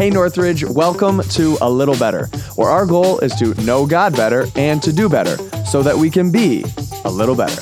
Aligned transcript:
Hey 0.00 0.08
Northridge, 0.08 0.64
welcome 0.64 1.20
to 1.20 1.58
A 1.60 1.68
Little 1.70 1.94
Better, 1.94 2.24
where 2.56 2.70
our 2.70 2.86
goal 2.86 3.18
is 3.18 3.34
to 3.34 3.52
know 3.64 3.84
God 3.84 4.16
better 4.16 4.46
and 4.56 4.82
to 4.82 4.94
do 4.94 5.10
better 5.10 5.36
so 5.66 5.82
that 5.82 5.94
we 5.94 6.08
can 6.08 6.32
be 6.32 6.64
a 7.04 7.10
little 7.10 7.34
better. 7.34 7.60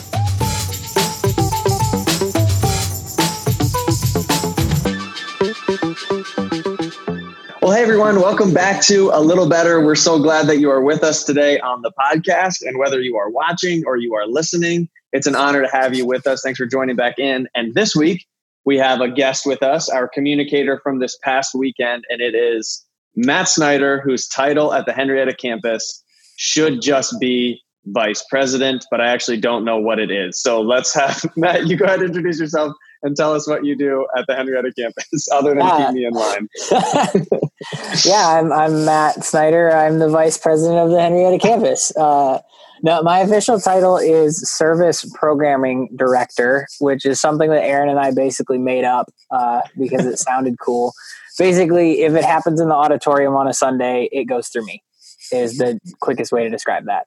Well, 7.61 7.73
hey 7.73 7.83
everyone, 7.83 8.21
welcome 8.21 8.55
back 8.55 8.83
to 8.83 9.11
A 9.15 9.21
Little 9.21 9.49
Better. 9.49 9.85
We're 9.85 9.97
so 9.97 10.21
glad 10.21 10.47
that 10.47 10.61
you 10.61 10.71
are 10.71 10.81
with 10.81 11.03
us 11.03 11.25
today 11.25 11.59
on 11.59 11.83
the 11.83 11.91
podcast. 11.99 12.63
And 12.65 12.79
whether 12.79 13.01
you 13.01 13.17
are 13.17 13.31
watching 13.31 13.83
or 13.85 13.97
you 13.97 14.15
are 14.15 14.29
listening, 14.29 14.89
it's 15.13 15.27
an 15.27 15.35
honor 15.35 15.63
to 15.63 15.69
have 15.77 15.97
you 15.97 16.07
with 16.07 16.25
us. 16.29 16.43
Thanks 16.43 16.59
for 16.59 16.67
joining 16.67 16.95
back 16.95 17.19
in. 17.19 17.49
And 17.57 17.75
this 17.75 17.97
week, 17.97 18.29
we 18.69 18.77
have 18.77 19.01
a 19.01 19.09
guest 19.09 19.47
with 19.47 19.63
us, 19.63 19.89
our 19.89 20.07
communicator 20.07 20.79
from 20.83 20.99
this 20.99 21.17
past 21.23 21.55
weekend, 21.55 22.05
and 22.11 22.21
it 22.21 22.35
is 22.35 22.85
Matt 23.17 23.49
Snyder, 23.49 24.03
whose 24.03 24.29
title 24.29 24.75
at 24.75 24.85
the 24.85 24.93
Henrietta 24.93 25.35
campus 25.35 26.05
should 26.37 26.83
just 26.83 27.19
be 27.19 27.63
vice 27.87 28.23
president, 28.29 28.85
but 28.91 29.01
I 29.01 29.07
actually 29.07 29.41
don't 29.41 29.65
know 29.65 29.79
what 29.79 29.99
it 29.99 30.11
is. 30.11 30.43
So 30.43 30.61
let's 30.61 30.93
have 30.93 31.25
Matt, 31.37 31.67
you 31.67 31.79
go 31.79 31.87
ahead 31.87 32.01
and 32.01 32.09
introduce 32.09 32.39
yourself 32.39 32.75
and 33.03 33.17
tell 33.17 33.33
us 33.33 33.49
what 33.49 33.65
you 33.65 33.75
do 33.75 34.07
at 34.19 34.27
the 34.27 34.35
Henrietta 34.35 34.71
campus, 34.79 35.29
other 35.33 35.55
than 35.55 35.87
keep 35.87 35.95
me 35.95 36.05
in 36.05 36.13
line. 36.13 36.47
yeah, 38.05 38.39
I'm, 38.39 38.53
I'm 38.53 38.85
Matt 38.85 39.25
Snyder. 39.25 39.75
I'm 39.75 39.99
the 39.99 40.11
vice 40.11 40.37
president 40.37 40.79
of 40.79 40.91
the 40.91 41.01
Henrietta 41.01 41.39
campus. 41.39 41.91
Uh, 41.97 42.41
no, 42.83 43.03
my 43.03 43.21
official 43.21 43.61
title 43.61 43.97
is 43.97 44.49
service 44.49 45.05
programming 45.15 45.89
director, 45.97 46.67
which 46.81 47.05
is 47.05 47.21
something 47.21 47.51
that 47.51 47.65
Aaron 47.65 47.89
and 47.89 47.99
I 47.99 48.13
basically 48.13 48.59
made 48.59 48.85
up 48.85 49.11
uh, 49.31 49.63
because 49.79 50.07
it 50.07 50.19
sounded 50.19 50.59
cool. 50.61 50.93
Basically, 51.39 52.03
if 52.03 52.15
it 52.15 52.25
happens 52.25 52.61
in 52.61 52.69
the 52.69 52.75
auditorium 52.75 53.37
on 53.37 53.47
a 53.47 53.55
Sunday, 53.55 54.09
it 54.13 54.25
goes 54.25 54.49
through 54.49 54.65
me. 54.65 54.83
Is 55.31 55.59
the 55.59 55.79
quickest 56.01 56.33
way 56.33 56.45
to 56.45 56.51
describe 56.51 56.87
that. 56.87 57.07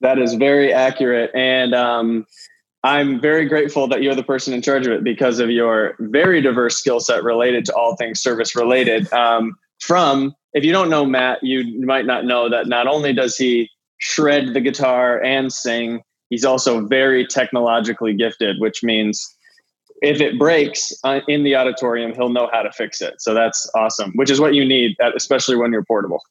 That 0.00 0.18
is 0.18 0.34
very 0.34 0.72
accurate, 0.72 1.32
and 1.34 1.74
um, 1.74 2.24
I'm 2.84 3.20
very 3.20 3.46
grateful 3.46 3.88
that 3.88 4.02
you're 4.02 4.14
the 4.14 4.22
person 4.22 4.54
in 4.54 4.62
charge 4.62 4.86
of 4.86 4.92
it 4.92 5.02
because 5.02 5.40
of 5.40 5.50
your 5.50 5.96
very 5.98 6.40
diverse 6.40 6.76
skill 6.76 7.00
set 7.00 7.24
related 7.24 7.64
to 7.66 7.74
all 7.74 7.96
things 7.96 8.20
service 8.20 8.54
related. 8.54 9.12
Um, 9.12 9.56
from, 9.80 10.34
if 10.52 10.64
you 10.64 10.70
don't 10.70 10.88
know 10.88 11.04
Matt, 11.04 11.42
you 11.42 11.84
might 11.84 12.06
not 12.06 12.24
know 12.24 12.48
that 12.48 12.68
not 12.68 12.86
only 12.86 13.12
does 13.12 13.36
he 13.36 13.68
shred 13.98 14.54
the 14.54 14.60
guitar 14.60 15.22
and 15.22 15.52
sing, 15.52 16.02
he's 16.30 16.44
also 16.44 16.86
very 16.86 17.26
technologically 17.26 18.14
gifted, 18.14 18.56
which 18.58 18.82
means 18.82 19.34
if 20.00 20.20
it 20.20 20.38
breaks 20.38 20.92
uh, 21.04 21.20
in 21.26 21.42
the 21.42 21.56
auditorium, 21.56 22.14
he'll 22.14 22.28
know 22.28 22.48
how 22.52 22.62
to 22.62 22.70
fix 22.72 23.00
it. 23.00 23.14
So 23.18 23.34
that's 23.34 23.68
awesome, 23.74 24.12
which 24.14 24.30
is 24.30 24.40
what 24.40 24.54
you 24.54 24.64
need, 24.64 24.96
especially 25.16 25.56
when 25.56 25.72
you're 25.72 25.84
portable. 25.84 26.22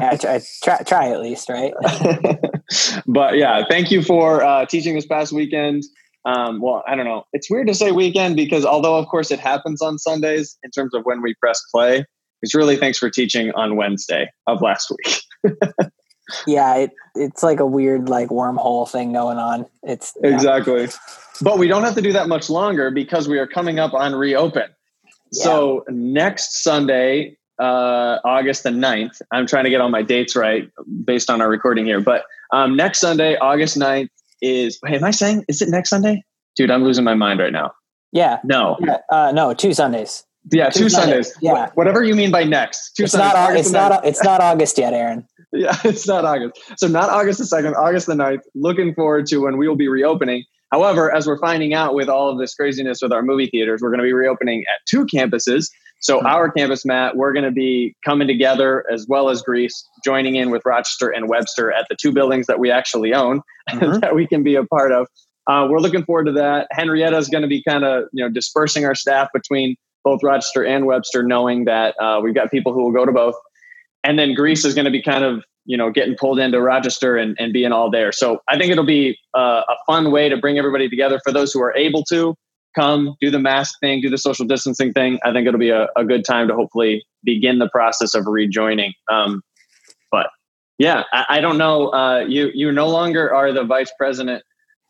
yeah, 0.00 0.16
try, 0.16 0.40
try, 0.62 0.78
try, 0.78 1.08
at 1.10 1.20
least, 1.20 1.48
right? 1.48 1.72
but 3.06 3.36
yeah, 3.36 3.62
thank 3.68 3.90
you 3.90 4.02
for 4.02 4.42
uh, 4.42 4.66
teaching 4.66 4.94
this 4.94 5.06
past 5.06 5.32
weekend. 5.32 5.84
Um, 6.24 6.60
well, 6.60 6.84
I 6.86 6.94
don't 6.94 7.04
know. 7.04 7.24
It's 7.32 7.50
weird 7.50 7.66
to 7.66 7.74
say 7.74 7.92
weekend 7.92 8.36
because 8.36 8.64
although, 8.64 8.96
of 8.96 9.06
course, 9.06 9.30
it 9.30 9.40
happens 9.40 9.82
on 9.82 9.98
Sundays 9.98 10.56
in 10.62 10.70
terms 10.70 10.94
of 10.94 11.04
when 11.04 11.20
we 11.20 11.34
press 11.40 11.60
play, 11.72 12.04
it's 12.42 12.54
really 12.54 12.76
thanks 12.76 12.98
for 12.98 13.10
teaching 13.10 13.52
on 13.52 13.76
Wednesday 13.76 14.28
of 14.46 14.60
last 14.62 14.90
week. 14.90 15.54
yeah, 16.46 16.74
it, 16.76 16.92
it's 17.14 17.42
like 17.42 17.60
a 17.60 17.66
weird 17.66 18.08
like 18.08 18.28
wormhole 18.28 18.88
thing 18.88 19.12
going 19.12 19.38
on. 19.38 19.66
It's 19.82 20.16
yeah. 20.22 20.34
exactly. 20.34 20.88
But 21.40 21.58
we 21.58 21.68
don't 21.68 21.84
have 21.84 21.94
to 21.94 22.02
do 22.02 22.12
that 22.12 22.28
much 22.28 22.48
longer 22.48 22.90
because 22.90 23.28
we 23.28 23.38
are 23.38 23.46
coming 23.46 23.78
up 23.78 23.94
on 23.94 24.14
reopen. 24.14 24.70
Yeah. 25.32 25.44
So 25.44 25.84
next 25.88 26.62
Sunday, 26.62 27.36
uh, 27.58 28.18
August 28.24 28.62
the 28.64 28.70
9th, 28.70 29.20
I'm 29.32 29.46
trying 29.46 29.64
to 29.64 29.70
get 29.70 29.80
all 29.80 29.88
my 29.88 30.02
dates 30.02 30.36
right 30.36 30.70
based 31.04 31.30
on 31.30 31.40
our 31.40 31.48
recording 31.48 31.86
here. 31.86 32.00
But 32.00 32.24
um, 32.52 32.76
next 32.76 33.00
Sunday, 33.00 33.36
August 33.36 33.78
9th 33.78 34.08
is, 34.40 34.78
hey, 34.86 34.96
am 34.96 35.04
I 35.04 35.10
saying, 35.10 35.44
is 35.48 35.62
it 35.62 35.68
next 35.68 35.90
Sunday? 35.90 36.22
Dude, 36.56 36.70
I'm 36.70 36.84
losing 36.84 37.04
my 37.04 37.14
mind 37.14 37.40
right 37.40 37.52
now. 37.52 37.72
Yeah. 38.12 38.40
No. 38.44 38.76
Yeah. 38.80 38.98
Uh, 39.10 39.32
no, 39.32 39.54
two 39.54 39.72
Sundays. 39.72 40.24
Yeah, 40.50 40.70
two, 40.70 40.84
two 40.84 40.88
Sundays. 40.88 41.32
Sundays. 41.32 41.38
Yeah. 41.40 41.70
Whatever 41.74 42.02
you 42.02 42.14
mean 42.14 42.30
by 42.30 42.44
next. 42.44 42.96
Two 42.96 43.04
it's 43.04 43.12
Sundays. 43.12 43.34
Not, 43.34 43.56
it's 43.56 43.70
not. 43.70 44.06
It's 44.06 44.24
not 44.24 44.40
August 44.40 44.78
yet, 44.78 44.92
Aaron. 44.92 45.26
yeah, 45.52 45.76
it's 45.84 46.06
not 46.06 46.24
August. 46.24 46.60
So 46.76 46.88
not 46.88 47.10
August 47.10 47.38
the 47.38 47.46
second, 47.46 47.74
August 47.74 48.06
the 48.06 48.14
9th. 48.14 48.40
Looking 48.54 48.94
forward 48.94 49.26
to 49.26 49.38
when 49.38 49.56
we 49.56 49.68
will 49.68 49.76
be 49.76 49.88
reopening. 49.88 50.44
However, 50.72 51.14
as 51.14 51.26
we're 51.26 51.38
finding 51.38 51.74
out 51.74 51.94
with 51.94 52.08
all 52.08 52.30
of 52.30 52.38
this 52.38 52.54
craziness 52.54 53.00
with 53.02 53.12
our 53.12 53.22
movie 53.22 53.46
theaters, 53.46 53.82
we're 53.82 53.90
going 53.90 54.00
to 54.00 54.04
be 54.04 54.14
reopening 54.14 54.62
at 54.62 54.80
two 54.88 55.04
campuses. 55.06 55.68
So 56.00 56.16
mm-hmm. 56.16 56.26
our 56.26 56.50
campus, 56.50 56.84
Matt, 56.84 57.16
we're 57.16 57.32
going 57.32 57.44
to 57.44 57.52
be 57.52 57.94
coming 58.04 58.26
together 58.26 58.84
as 58.90 59.06
well 59.06 59.28
as 59.28 59.42
Greece, 59.42 59.86
joining 60.04 60.36
in 60.36 60.50
with 60.50 60.62
Rochester 60.64 61.10
and 61.10 61.28
Webster 61.28 61.70
at 61.70 61.86
the 61.88 61.96
two 62.00 62.10
buildings 62.10 62.46
that 62.46 62.58
we 62.58 62.70
actually 62.70 63.12
own 63.12 63.42
mm-hmm. 63.70 64.00
that 64.00 64.14
we 64.14 64.26
can 64.26 64.42
be 64.42 64.54
a 64.54 64.64
part 64.64 64.92
of. 64.92 65.06
Uh, 65.46 65.66
we're 65.68 65.80
looking 65.80 66.04
forward 66.04 66.24
to 66.24 66.32
that. 66.32 66.68
Henrietta 66.70 67.16
is 67.16 67.28
going 67.28 67.42
to 67.42 67.48
be 67.48 67.62
kind 67.62 67.84
of 67.84 68.04
you 68.12 68.24
know 68.24 68.30
dispersing 68.30 68.84
our 68.84 68.94
staff 68.94 69.28
between 69.34 69.76
both 70.04 70.22
Rochester 70.22 70.64
and 70.64 70.86
Webster, 70.86 71.22
knowing 71.22 71.64
that 71.64 71.94
uh, 72.00 72.20
we've 72.22 72.34
got 72.34 72.50
people 72.50 72.72
who 72.72 72.82
will 72.82 72.92
go 72.92 73.04
to 73.04 73.12
both. 73.12 73.34
And 74.04 74.18
then 74.18 74.34
Greece 74.34 74.64
is 74.64 74.74
going 74.74 74.84
to 74.84 74.90
be 74.90 75.02
kind 75.02 75.24
of 75.24 75.44
you 75.64 75.76
know 75.76 75.90
getting 75.90 76.16
pulled 76.16 76.38
into 76.38 76.60
Rochester 76.60 77.16
and, 77.16 77.36
and 77.38 77.52
being 77.52 77.72
all 77.72 77.90
there. 77.90 78.12
So 78.12 78.40
I 78.48 78.58
think 78.58 78.70
it'll 78.70 78.86
be 78.86 79.18
uh, 79.36 79.62
a 79.68 79.74
fun 79.86 80.10
way 80.10 80.28
to 80.28 80.36
bring 80.36 80.58
everybody 80.58 80.88
together 80.88 81.20
for 81.24 81.32
those 81.32 81.52
who 81.52 81.62
are 81.62 81.74
able 81.76 82.04
to 82.04 82.34
come 82.74 83.16
do 83.20 83.30
the 83.30 83.38
mask 83.38 83.78
thing, 83.80 84.00
do 84.00 84.08
the 84.08 84.18
social 84.18 84.46
distancing 84.46 84.92
thing. 84.92 85.18
I 85.24 85.32
think 85.32 85.46
it'll 85.46 85.60
be 85.60 85.70
a, 85.70 85.88
a 85.96 86.04
good 86.04 86.24
time 86.24 86.48
to 86.48 86.54
hopefully 86.54 87.04
begin 87.22 87.58
the 87.58 87.68
process 87.68 88.14
of 88.14 88.26
rejoining. 88.26 88.94
Um, 89.10 89.42
but 90.10 90.30
yeah, 90.78 91.04
I, 91.12 91.26
I 91.28 91.40
don't 91.40 91.58
know. 91.58 91.88
Uh, 91.88 92.24
you 92.26 92.50
you 92.54 92.72
no 92.72 92.88
longer 92.88 93.32
are 93.32 93.52
the 93.52 93.64
vice 93.64 93.92
president 93.98 94.42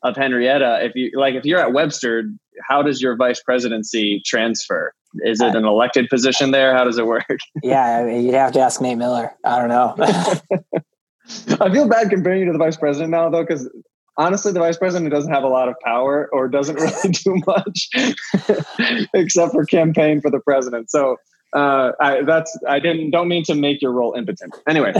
of 0.03 0.17
Henrietta. 0.17 0.85
If 0.85 0.95
you 0.95 1.11
like, 1.15 1.35
if 1.35 1.45
you're 1.45 1.61
at 1.61 1.73
Webster, 1.73 2.25
how 2.69 2.83
does 2.83 3.01
your 3.01 3.17
vice 3.17 3.41
presidency 3.43 4.23
transfer? 4.25 4.93
Is 5.25 5.41
it 5.41 5.55
an 5.55 5.65
elected 5.65 6.09
position 6.09 6.53
there? 6.53 6.75
How 6.75 6.85
does 6.85 6.99
it 6.99 7.07
work? 7.07 7.27
yeah, 7.63 7.99
I 7.99 8.05
mean, 8.05 8.25
you'd 8.25 8.35
have 8.35 8.53
to 8.53 8.61
ask 8.61 8.81
Nate 8.81 8.97
Miller. 8.97 9.33
I 9.45 9.59
don't 9.59 9.69
know. 9.69 9.95
I 11.61 11.71
feel 11.71 11.87
bad 11.87 12.11
comparing 12.11 12.41
you 12.41 12.47
to 12.47 12.53
the 12.53 12.59
vice 12.59 12.77
president 12.77 13.11
now, 13.11 13.29
though, 13.29 13.43
because 13.43 13.69
honestly, 14.17 14.53
the 14.53 14.59
vice 14.59 14.79
president 14.79 15.11
doesn't 15.11 15.33
have 15.33 15.45
a 15.45 15.49
lot 15.49 15.69
of 15.69 15.75
power 15.85 16.29
or 16.33 16.49
doesn't 16.49 16.77
really 16.81 17.11
do 17.11 17.41
much 17.47 17.89
except 19.15 19.53
for 19.53 19.65
campaign 19.67 20.21
for 20.21 20.31
the 20.31 20.41
president. 20.41 20.91
So 20.91 21.17
uh, 21.55 21.93
I, 22.01 22.23
that's 22.23 22.57
I 22.67 22.79
didn't 22.79 23.11
don't 23.11 23.29
mean 23.29 23.45
to 23.45 23.55
make 23.55 23.83
your 23.83 23.93
role 23.93 24.15
impotent. 24.15 24.57
Anyway. 24.67 24.95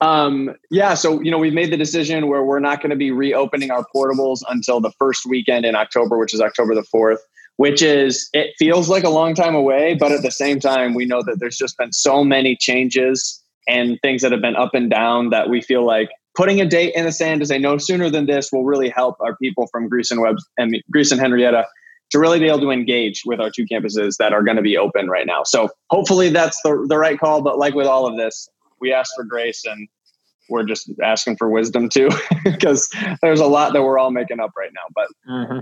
Um, 0.00 0.54
yeah, 0.70 0.94
so 0.94 1.20
you 1.20 1.30
know 1.30 1.38
we've 1.38 1.54
made 1.54 1.72
the 1.72 1.76
decision 1.76 2.28
where 2.28 2.44
we're 2.44 2.60
not 2.60 2.80
going 2.80 2.90
to 2.90 2.96
be 2.96 3.10
reopening 3.10 3.70
our 3.70 3.84
portables 3.94 4.42
until 4.48 4.80
the 4.80 4.92
first 4.92 5.26
weekend 5.26 5.64
in 5.64 5.74
October, 5.74 6.18
which 6.18 6.32
is 6.32 6.40
October 6.40 6.74
the 6.74 6.84
fourth. 6.84 7.20
Which 7.56 7.82
is 7.82 8.30
it 8.32 8.54
feels 8.56 8.88
like 8.88 9.02
a 9.02 9.08
long 9.08 9.34
time 9.34 9.56
away, 9.56 9.96
but 9.98 10.12
at 10.12 10.22
the 10.22 10.30
same 10.30 10.60
time, 10.60 10.94
we 10.94 11.04
know 11.04 11.24
that 11.24 11.38
there's 11.40 11.56
just 11.56 11.76
been 11.76 11.92
so 11.92 12.22
many 12.22 12.54
changes 12.54 13.42
and 13.66 13.98
things 14.00 14.22
that 14.22 14.30
have 14.30 14.40
been 14.40 14.54
up 14.54 14.74
and 14.74 14.88
down 14.88 15.30
that 15.30 15.50
we 15.50 15.60
feel 15.60 15.84
like 15.84 16.08
putting 16.36 16.60
a 16.60 16.64
date 16.64 16.94
in 16.94 17.04
the 17.04 17.10
sand 17.10 17.40
to 17.40 17.46
say 17.46 17.58
no 17.58 17.76
sooner 17.76 18.08
than 18.08 18.26
this 18.26 18.52
will 18.52 18.64
really 18.64 18.88
help 18.88 19.16
our 19.20 19.36
people 19.36 19.66
from 19.72 19.88
Greece 19.88 20.12
and 20.12 20.20
Web 20.20 20.36
and 20.56 20.80
Greece 20.92 21.10
and 21.10 21.20
Henrietta 21.20 21.66
to 22.10 22.18
really 22.18 22.38
be 22.38 22.46
able 22.46 22.60
to 22.60 22.70
engage 22.70 23.22
with 23.26 23.40
our 23.40 23.50
two 23.50 23.66
campuses 23.66 24.16
that 24.18 24.32
are 24.32 24.42
going 24.42 24.56
to 24.56 24.62
be 24.62 24.78
open 24.78 25.08
right 25.08 25.26
now. 25.26 25.42
So 25.42 25.68
hopefully 25.90 26.30
that's 26.30 26.58
the, 26.62 26.86
the 26.88 26.96
right 26.96 27.18
call. 27.18 27.42
But 27.42 27.58
like 27.58 27.74
with 27.74 27.86
all 27.86 28.06
of 28.06 28.16
this, 28.16 28.48
we 28.80 28.92
ask 28.92 29.10
for 29.16 29.24
grace 29.24 29.64
and 29.64 29.88
we're 30.48 30.64
just 30.64 30.90
asking 31.02 31.36
for 31.36 31.50
wisdom 31.50 31.88
too, 31.88 32.08
because 32.44 32.88
there's 33.22 33.40
a 33.40 33.46
lot 33.46 33.72
that 33.72 33.82
we're 33.82 33.98
all 33.98 34.10
making 34.10 34.40
up 34.40 34.52
right 34.56 34.70
now. 34.74 34.82
But 34.94 35.08
mm-hmm. 35.28 35.58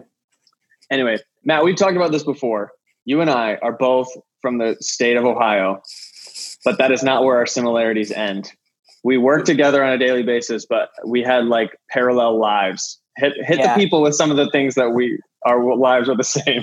anyway, 0.91 1.19
Matt, 1.45 1.65
we've 1.65 1.77
talked 1.77 1.97
about 1.97 2.13
this 2.13 2.25
before. 2.25 2.73
You 3.05 3.21
and 3.21 3.31
I 3.31 3.57
are 3.57 3.73
both 3.73 4.09
from 4.41 4.59
the 4.59 4.77
state 4.81 5.17
of 5.17 5.25
Ohio, 5.25 5.81
but 6.65 6.79
that 6.79 6.93
is 6.93 7.03
not 7.03 7.25
where 7.25 7.37
our 7.37 7.47
similarities 7.47 8.11
end. 8.11 8.53
We 9.05 9.19
work 9.19 9.45
together 9.45 9.85
on 9.85 9.93
a 9.93 9.99
daily 9.99 10.25
basis, 10.25 10.67
but 10.67 10.89
we 11.07 11.23
had 11.23 11.45
like 11.45 11.77
parallel 11.91 12.39
lives. 12.39 13.01
Hit 13.17 13.33
hit 13.39 13.59
yeah. 13.59 13.75
the 13.75 13.81
people 13.81 14.03
with 14.03 14.15
some 14.15 14.31
of 14.31 14.37
the 14.37 14.51
things 14.51 14.75
that 14.75 14.91
we 14.91 15.19
our 15.47 15.77
lives 15.77 16.09
are 16.09 16.17
the 16.17 16.25
same. 16.39 16.63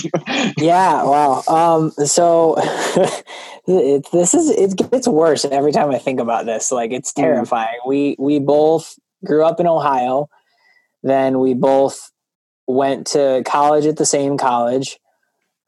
yeah, 0.57 1.03
wow. 1.03 1.43
Um, 1.47 1.91
so 1.91 2.55
it, 3.67 4.07
this 4.11 4.33
is 4.33 4.49
it 4.49 4.91
gets 4.91 5.07
worse 5.07 5.45
every 5.45 5.71
time 5.71 5.89
I 5.89 5.97
think 5.97 6.19
about 6.19 6.45
this. 6.45 6.71
Like 6.71 6.91
it's 6.91 7.11
mm. 7.13 7.21
terrifying. 7.21 7.79
Mm. 7.85 7.87
We 7.87 8.15
we 8.19 8.39
both 8.39 8.99
grew 9.25 9.45
up 9.45 9.59
in 9.59 9.67
Ohio, 9.67 10.29
then 11.01 11.39
we 11.39 11.53
both 11.53 12.11
went 12.67 13.07
to 13.07 13.41
college 13.45 13.85
at 13.85 13.97
the 13.97 14.05
same 14.05 14.37
college. 14.37 14.99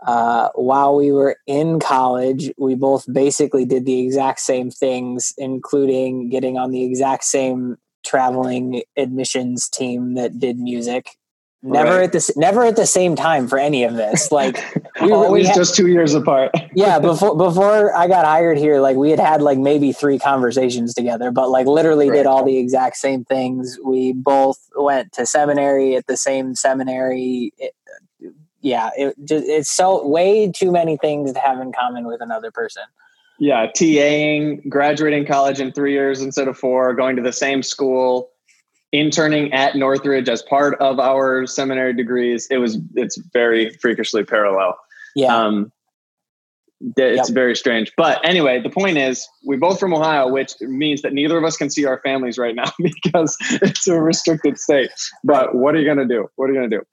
Uh, 0.05 0.49
while 0.53 0.95
we 0.95 1.11
were 1.11 1.37
in 1.47 1.79
college, 1.79 2.51
we 2.57 2.75
both 2.75 3.11
basically 3.11 3.65
did 3.65 3.85
the 3.85 4.01
exact 4.01 4.39
same 4.39 4.69
things, 4.69 5.33
including 5.37 6.29
getting 6.29 6.57
on 6.57 6.69
the 6.69 6.83
exact 6.83 7.23
same 7.23 7.77
traveling 8.05 8.83
admissions 8.97 9.67
team 9.67 10.13
that 10.13 10.37
did 10.37 10.59
music 10.59 11.17
never 11.65 11.95
right. 11.97 12.03
at 12.03 12.11
the 12.11 12.33
never 12.35 12.63
at 12.63 12.75
the 12.75 12.85
same 12.85 13.15
time 13.15 13.47
for 13.47 13.57
any 13.57 13.83
of 13.83 13.95
this. 13.95 14.31
Like 14.35 14.61
we 15.01 15.11
were 15.11 15.15
always 15.15 15.43
we 15.43 15.47
had, 15.47 15.55
just 15.55 15.75
two 15.75 15.87
years 15.87 16.13
apart. 16.13 16.51
yeah, 16.75 16.99
before 17.11 17.37
before 17.37 17.95
I 17.95 18.07
got 18.07 18.25
hired 18.25 18.57
here, 18.57 18.81
like 18.81 18.97
we 18.97 19.09
had 19.09 19.19
had 19.19 19.41
like 19.41 19.57
maybe 19.57 19.93
three 19.93 20.19
conversations 20.19 20.93
together, 20.93 21.31
but 21.31 21.49
like 21.49 21.67
literally 21.67 22.09
right. 22.09 22.17
did 22.17 22.25
all 22.25 22.43
the 22.43 22.57
exact 22.57 22.97
same 22.97 23.23
things. 23.23 23.79
We 23.83 24.11
both 24.11 24.59
went 24.75 25.13
to 25.13 25.25
seminary 25.25 25.95
at 25.95 26.07
the 26.07 26.17
same 26.17 26.53
seminary. 26.55 27.53
It, 27.57 27.73
yeah, 28.59 28.89
it 28.97 29.15
just 29.23 29.45
it's 29.47 29.71
so 29.71 30.05
way 30.05 30.51
too 30.51 30.71
many 30.71 30.97
things 30.97 31.31
to 31.31 31.39
have 31.39 31.59
in 31.59 31.71
common 31.71 32.05
with 32.05 32.19
another 32.19 32.51
person. 32.51 32.83
Yeah, 33.39 33.67
TAing, 33.67 34.67
graduating 34.67 35.27
college 35.27 35.61
in 35.61 35.71
three 35.71 35.93
years 35.93 36.21
instead 36.21 36.47
of 36.47 36.57
four, 36.57 36.93
going 36.93 37.15
to 37.15 37.21
the 37.21 37.33
same 37.33 37.63
school 37.63 38.31
interning 38.99 39.53
at 39.53 39.75
Northridge 39.75 40.29
as 40.29 40.41
part 40.41 40.79
of 40.79 40.99
our 40.99 41.45
seminary 41.45 41.93
degrees. 41.93 42.47
It 42.49 42.57
was 42.57 42.77
it's 42.95 43.17
very 43.33 43.71
freakishly 43.81 44.23
parallel. 44.23 44.77
Yeah. 45.15 45.35
Um, 45.35 45.71
it's 46.97 47.29
yep. 47.29 47.33
very 47.33 47.55
strange. 47.55 47.91
But 47.97 48.23
anyway, 48.23 48.61
the 48.61 48.69
point 48.69 48.97
is 48.97 49.27
we 49.45 49.57
both 49.57 49.79
from 49.79 49.93
Ohio, 49.93 50.27
which 50.27 50.53
means 50.61 51.01
that 51.03 51.13
neither 51.13 51.37
of 51.37 51.43
us 51.43 51.57
can 51.57 51.69
see 51.69 51.85
our 51.85 51.99
families 52.01 52.37
right 52.37 52.55
now 52.55 52.71
because 52.79 53.37
it's 53.61 53.87
a 53.87 53.99
restricted 53.99 54.59
state. 54.59 54.91
But 55.23 55.55
what 55.55 55.75
are 55.75 55.79
you 55.79 55.85
going 55.85 56.05
to 56.07 56.13
do? 56.13 56.27
What 56.35 56.49
are 56.49 56.53
you 56.53 56.59
going 56.59 56.69
to 56.69 56.77
do? 56.77 56.83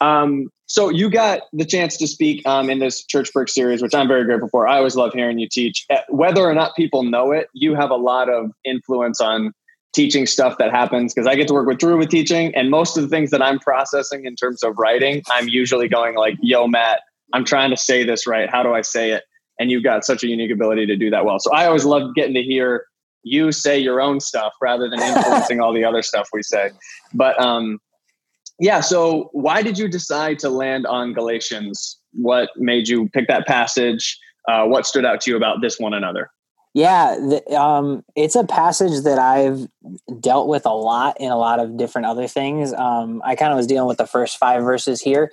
Um, 0.00 0.48
so 0.66 0.88
you 0.88 1.10
got 1.10 1.42
the 1.52 1.64
chance 1.64 1.96
to 1.98 2.06
speak 2.06 2.46
um, 2.46 2.70
in 2.70 2.78
this 2.78 3.04
Church 3.04 3.32
Perk 3.32 3.48
series, 3.48 3.82
which 3.82 3.94
I'm 3.94 4.08
very 4.08 4.24
grateful 4.24 4.48
for. 4.48 4.66
I 4.66 4.78
always 4.78 4.96
love 4.96 5.12
hearing 5.12 5.38
you 5.38 5.48
teach. 5.48 5.84
Eh, 5.90 6.00
whether 6.08 6.42
or 6.42 6.54
not 6.54 6.76
people 6.76 7.02
know 7.02 7.32
it, 7.32 7.48
you 7.52 7.74
have 7.74 7.90
a 7.90 7.96
lot 7.96 8.28
of 8.28 8.52
influence 8.64 9.20
on 9.20 9.52
teaching 9.92 10.26
stuff 10.26 10.56
that 10.58 10.70
happens 10.70 11.12
because 11.12 11.26
I 11.26 11.34
get 11.34 11.48
to 11.48 11.54
work 11.54 11.66
with 11.66 11.78
Drew 11.78 11.98
with 11.98 12.08
teaching, 12.08 12.54
and 12.54 12.70
most 12.70 12.96
of 12.96 13.02
the 13.02 13.08
things 13.08 13.30
that 13.30 13.42
I'm 13.42 13.58
processing 13.58 14.24
in 14.24 14.36
terms 14.36 14.62
of 14.62 14.78
writing, 14.78 15.22
I'm 15.30 15.48
usually 15.48 15.88
going 15.88 16.16
like, 16.16 16.34
"Yo, 16.40 16.66
Matt, 16.66 17.00
I'm 17.32 17.44
trying 17.44 17.70
to 17.70 17.76
say 17.76 18.04
this 18.04 18.26
right. 18.26 18.48
How 18.48 18.62
do 18.62 18.72
I 18.72 18.82
say 18.82 19.10
it?" 19.10 19.24
And 19.58 19.70
you've 19.70 19.84
got 19.84 20.04
such 20.04 20.22
a 20.24 20.26
unique 20.26 20.50
ability 20.50 20.86
to 20.86 20.96
do 20.96 21.10
that 21.10 21.24
well. 21.24 21.38
So 21.38 21.52
I 21.52 21.66
always 21.66 21.84
love 21.84 22.14
getting 22.14 22.34
to 22.34 22.42
hear 22.42 22.84
you 23.22 23.52
say 23.52 23.78
your 23.78 24.00
own 24.00 24.20
stuff 24.20 24.52
rather 24.62 24.88
than 24.88 25.00
influencing 25.00 25.60
all 25.60 25.74
the 25.74 25.84
other 25.84 26.02
stuff 26.02 26.28
we 26.32 26.42
say. 26.42 26.70
But 27.12 27.38
um, 27.40 27.78
yeah. 28.58 28.80
So 28.80 29.28
why 29.32 29.62
did 29.62 29.78
you 29.78 29.88
decide 29.88 30.38
to 30.40 30.50
land 30.50 30.86
on 30.86 31.12
Galatians? 31.12 31.98
What 32.12 32.50
made 32.56 32.88
you 32.88 33.08
pick 33.10 33.28
that 33.28 33.46
passage? 33.46 34.18
Uh, 34.48 34.64
what 34.64 34.86
stood 34.86 35.04
out 35.04 35.20
to 35.22 35.30
you 35.30 35.36
about 35.36 35.60
this 35.60 35.78
one 35.78 35.94
another? 35.94 36.30
Yeah, 36.72 37.16
the, 37.16 37.60
um, 37.60 38.04
it's 38.14 38.36
a 38.36 38.44
passage 38.44 39.02
that 39.02 39.18
I've 39.18 39.68
dealt 40.20 40.46
with 40.46 40.66
a 40.66 40.72
lot 40.72 41.20
in 41.20 41.32
a 41.32 41.36
lot 41.36 41.58
of 41.58 41.76
different 41.76 42.06
other 42.06 42.28
things. 42.28 42.72
Um, 42.72 43.20
I 43.24 43.34
kind 43.34 43.52
of 43.52 43.56
was 43.56 43.66
dealing 43.66 43.88
with 43.88 43.98
the 43.98 44.06
first 44.06 44.38
five 44.38 44.62
verses 44.62 45.00
here, 45.00 45.32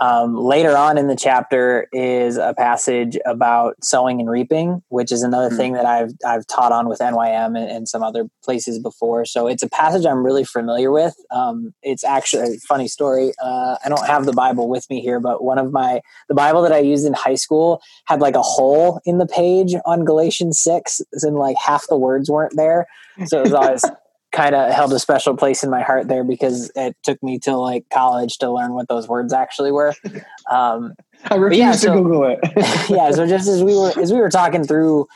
um, 0.00 0.36
later 0.36 0.76
on 0.76 0.96
in 0.96 1.08
the 1.08 1.16
chapter 1.16 1.88
is 1.92 2.36
a 2.36 2.54
passage 2.56 3.18
about 3.26 3.74
sowing 3.82 4.20
and 4.20 4.30
reaping, 4.30 4.82
which 4.88 5.10
is 5.10 5.22
another 5.22 5.48
mm-hmm. 5.48 5.56
thing 5.56 5.72
that 5.72 5.86
I've 5.86 6.12
I've 6.24 6.46
taught 6.46 6.72
on 6.72 6.88
with 6.88 7.00
NYM 7.00 7.58
and, 7.58 7.70
and, 7.70 7.88
some 7.88 8.02
other 8.02 8.28
places 8.44 8.78
before. 8.78 9.24
So 9.24 9.46
it's 9.46 9.62
a 9.62 9.68
passage 9.68 10.06
I'm 10.06 10.24
really 10.24 10.44
familiar 10.44 10.92
with. 10.92 11.14
Um, 11.30 11.74
it's 11.82 12.04
actually 12.04 12.54
a 12.54 12.58
funny 12.68 12.86
story. 12.86 13.32
Uh, 13.42 13.76
I 13.84 13.88
don't 13.88 14.06
have 14.06 14.24
the 14.24 14.32
Bible 14.32 14.68
with 14.68 14.88
me 14.88 15.00
here, 15.00 15.20
but 15.20 15.42
one 15.42 15.58
of 15.58 15.72
my 15.72 16.00
the 16.28 16.34
Bible 16.34 16.62
that 16.62 16.72
I 16.72 16.78
used 16.78 17.06
in 17.06 17.14
high 17.14 17.34
school 17.34 17.80
had 18.06 18.20
like 18.20 18.34
a 18.34 18.42
hole 18.42 19.00
in 19.04 19.18
the 19.18 19.26
page 19.26 19.74
on 19.84 20.04
Galatians 20.04 20.60
six, 20.60 21.00
and 21.22 21.36
like 21.36 21.56
half 21.56 21.86
the 21.88 21.96
words 21.96 22.30
weren't 22.30 22.56
there. 22.56 22.86
So 23.26 23.38
it 23.38 23.44
was 23.44 23.52
always 23.52 23.84
kind 24.32 24.54
of 24.54 24.72
held 24.72 24.92
a 24.92 24.98
special 24.98 25.36
place 25.36 25.64
in 25.64 25.70
my 25.70 25.82
heart 25.82 26.08
there 26.08 26.24
because 26.24 26.70
it 26.76 26.96
took 27.02 27.22
me 27.22 27.38
to 27.40 27.56
like 27.56 27.84
college 27.90 28.38
to 28.38 28.50
learn 28.50 28.74
what 28.74 28.88
those 28.88 29.08
words 29.08 29.32
actually 29.32 29.72
were. 29.72 29.94
Um, 30.50 30.94
I 31.24 31.34
refuse 31.34 31.58
yeah, 31.58 31.72
so, 31.72 31.94
to 31.94 32.00
Google 32.00 32.24
it. 32.24 32.38
yeah, 32.88 33.10
so 33.10 33.26
just 33.26 33.46
as 33.48 33.62
we 33.62 33.76
were 33.76 33.92
as 34.00 34.10
we 34.10 34.18
were 34.18 34.30
talking 34.30 34.64
through 34.64 35.06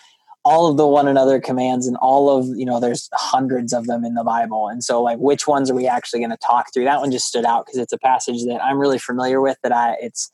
all 0.44 0.68
of 0.68 0.76
the 0.76 0.86
one 0.86 1.06
another 1.06 1.40
commands 1.40 1.86
and 1.86 1.96
all 1.98 2.36
of 2.36 2.46
you 2.56 2.64
know 2.64 2.80
there's 2.80 3.08
hundreds 3.14 3.72
of 3.72 3.86
them 3.86 4.04
in 4.04 4.14
the 4.14 4.24
bible 4.24 4.68
and 4.68 4.82
so 4.82 5.00
like 5.02 5.18
which 5.18 5.46
ones 5.46 5.70
are 5.70 5.74
we 5.74 5.86
actually 5.86 6.20
going 6.20 6.30
to 6.30 6.36
talk 6.36 6.72
through 6.72 6.84
that 6.84 7.00
one 7.00 7.10
just 7.12 7.26
stood 7.26 7.44
out 7.44 7.64
because 7.64 7.78
it's 7.78 7.92
a 7.92 7.98
passage 7.98 8.44
that 8.44 8.62
i'm 8.62 8.78
really 8.78 8.98
familiar 8.98 9.40
with 9.40 9.56
that 9.62 9.72
i 9.72 9.94
it's 10.00 10.32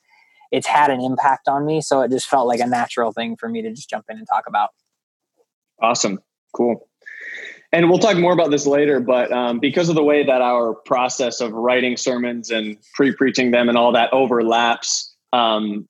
it's 0.50 0.66
had 0.66 0.90
an 0.90 1.00
impact 1.00 1.46
on 1.46 1.66
me 1.66 1.80
so 1.80 2.00
it 2.00 2.10
just 2.10 2.26
felt 2.26 2.48
like 2.48 2.60
a 2.60 2.66
natural 2.66 3.12
thing 3.12 3.36
for 3.36 3.48
me 3.48 3.60
to 3.60 3.70
just 3.70 3.90
jump 3.90 4.06
in 4.08 4.16
and 4.16 4.26
talk 4.26 4.44
about 4.46 4.70
awesome 5.82 6.18
cool 6.54 6.87
and 7.72 7.90
we'll 7.90 7.98
talk 7.98 8.16
more 8.16 8.32
about 8.32 8.50
this 8.50 8.66
later 8.66 9.00
but 9.00 9.30
um, 9.32 9.58
because 9.58 9.88
of 9.88 9.94
the 9.94 10.02
way 10.02 10.24
that 10.24 10.40
our 10.40 10.74
process 10.74 11.40
of 11.40 11.52
writing 11.52 11.96
sermons 11.96 12.50
and 12.50 12.76
pre-preaching 12.94 13.50
them 13.50 13.68
and 13.68 13.76
all 13.76 13.92
that 13.92 14.12
overlaps 14.12 15.14
um, 15.32 15.86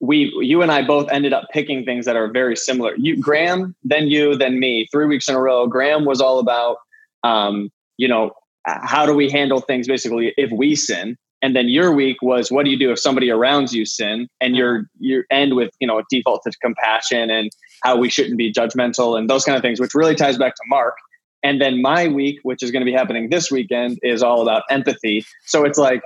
we 0.00 0.32
you 0.40 0.62
and 0.62 0.72
i 0.72 0.82
both 0.82 1.08
ended 1.10 1.32
up 1.32 1.44
picking 1.52 1.84
things 1.84 2.04
that 2.06 2.16
are 2.16 2.28
very 2.28 2.56
similar. 2.56 2.94
You 2.96 3.16
graham 3.16 3.74
then 3.84 4.08
you 4.08 4.36
then 4.36 4.58
me 4.58 4.86
three 4.92 5.06
weeks 5.06 5.28
in 5.28 5.34
a 5.34 5.40
row 5.40 5.66
graham 5.66 6.04
was 6.04 6.20
all 6.20 6.38
about 6.38 6.78
um, 7.24 7.70
you 7.96 8.08
know 8.08 8.32
how 8.64 9.06
do 9.06 9.14
we 9.14 9.30
handle 9.30 9.60
things 9.60 9.86
basically 9.86 10.34
if 10.36 10.50
we 10.50 10.76
sin? 10.76 11.16
And 11.40 11.56
then 11.56 11.68
your 11.68 11.92
week 11.92 12.22
was 12.22 12.52
what 12.52 12.64
do 12.64 12.70
you 12.70 12.78
do 12.78 12.92
if 12.92 13.00
somebody 13.00 13.30
around 13.30 13.72
you 13.72 13.84
sin? 13.84 14.28
And 14.40 14.54
your 14.54 14.84
you 14.98 15.24
end 15.30 15.56
with 15.56 15.70
you 15.80 15.86
know 15.86 15.98
a 15.98 16.02
default 16.10 16.42
to 16.44 16.52
compassion 16.62 17.30
and 17.30 17.50
how 17.82 17.96
we 17.96 18.08
shouldn't 18.08 18.38
be 18.38 18.52
judgmental 18.52 19.18
and 19.18 19.28
those 19.28 19.44
kind 19.44 19.56
of 19.56 19.62
things, 19.62 19.80
which 19.80 19.94
really 19.94 20.14
ties 20.14 20.38
back 20.38 20.54
to 20.54 20.62
Mark. 20.66 20.94
And 21.42 21.60
then 21.60 21.82
my 21.82 22.06
week, 22.06 22.38
which 22.44 22.62
is 22.62 22.70
going 22.70 22.82
to 22.82 22.86
be 22.86 22.92
happening 22.92 23.30
this 23.30 23.50
weekend, 23.50 23.98
is 24.02 24.22
all 24.22 24.42
about 24.42 24.62
empathy. 24.70 25.24
So 25.44 25.64
it's 25.64 25.78
like 25.78 26.02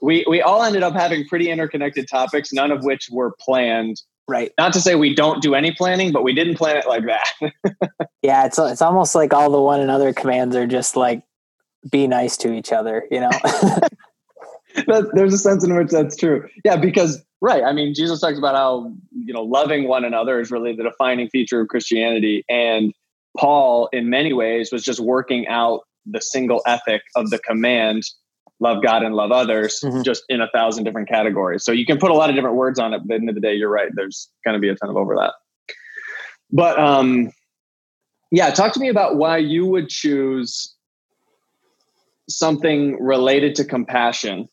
we 0.00 0.24
we 0.28 0.40
all 0.40 0.62
ended 0.62 0.82
up 0.82 0.94
having 0.94 1.26
pretty 1.26 1.50
interconnected 1.50 2.08
topics, 2.08 2.52
none 2.52 2.70
of 2.70 2.84
which 2.84 3.08
were 3.10 3.34
planned. 3.40 4.00
Right. 4.28 4.52
Not 4.58 4.72
to 4.72 4.80
say 4.80 4.94
we 4.94 5.14
don't 5.14 5.40
do 5.40 5.54
any 5.54 5.72
planning, 5.72 6.12
but 6.12 6.24
we 6.24 6.34
didn't 6.34 6.56
plan 6.56 6.76
it 6.76 6.86
like 6.86 7.04
that. 7.06 7.28
yeah, 8.22 8.46
it's 8.46 8.58
it's 8.58 8.82
almost 8.82 9.14
like 9.14 9.32
all 9.32 9.50
the 9.50 9.60
one 9.60 9.80
another 9.80 10.12
commands 10.12 10.54
are 10.56 10.66
just 10.66 10.96
like 10.96 11.22
be 11.90 12.06
nice 12.06 12.36
to 12.38 12.52
each 12.52 12.72
other, 12.72 13.06
you 13.10 13.20
know. 13.20 13.30
there's 15.14 15.32
a 15.32 15.38
sense 15.38 15.64
in 15.64 15.74
which 15.76 15.90
that's 15.90 16.16
true. 16.16 16.48
Yeah, 16.64 16.76
because 16.76 17.24
right. 17.40 17.62
I 17.62 17.72
mean, 17.72 17.94
Jesus 17.94 18.20
talks 18.20 18.38
about 18.38 18.54
how 18.54 18.92
you 19.26 19.34
know 19.34 19.42
loving 19.42 19.88
one 19.88 20.04
another 20.04 20.40
is 20.40 20.50
really 20.50 20.74
the 20.74 20.84
defining 20.84 21.28
feature 21.28 21.60
of 21.60 21.68
Christianity, 21.68 22.44
and 22.48 22.94
Paul, 23.36 23.88
in 23.92 24.08
many 24.08 24.32
ways, 24.32 24.70
was 24.72 24.82
just 24.82 25.00
working 25.00 25.46
out 25.48 25.80
the 26.06 26.20
single 26.20 26.62
ethic 26.66 27.02
of 27.16 27.30
the 27.30 27.38
command 27.38 28.04
love 28.60 28.82
God 28.82 29.02
and 29.02 29.14
love 29.14 29.32
others, 29.32 29.80
mm-hmm. 29.84 30.02
just 30.02 30.24
in 30.28 30.40
a 30.40 30.48
thousand 30.48 30.84
different 30.84 31.08
categories. 31.08 31.64
So 31.64 31.72
you 31.72 31.84
can 31.84 31.98
put 31.98 32.10
a 32.10 32.14
lot 32.14 32.30
of 32.30 32.36
different 32.36 32.56
words 32.56 32.78
on 32.78 32.94
it, 32.94 33.02
but 33.04 33.04
at 33.04 33.08
the 33.08 33.14
end 33.14 33.28
of 33.28 33.34
the 33.34 33.40
day, 33.40 33.54
you're 33.54 33.68
right. 33.68 33.90
There's 33.94 34.30
going 34.44 34.54
to 34.54 34.60
be 34.60 34.68
a 34.68 34.74
ton 34.74 34.88
of 34.88 34.96
overlap. 34.96 35.34
But 36.50 36.78
um, 36.78 37.32
yeah, 38.30 38.50
talk 38.50 38.72
to 38.74 38.80
me 38.80 38.88
about 38.88 39.16
why 39.16 39.38
you 39.38 39.66
would 39.66 39.88
choose 39.88 40.74
something 42.28 42.96
related 43.02 43.54
to 43.56 43.64
compassion 43.64 44.48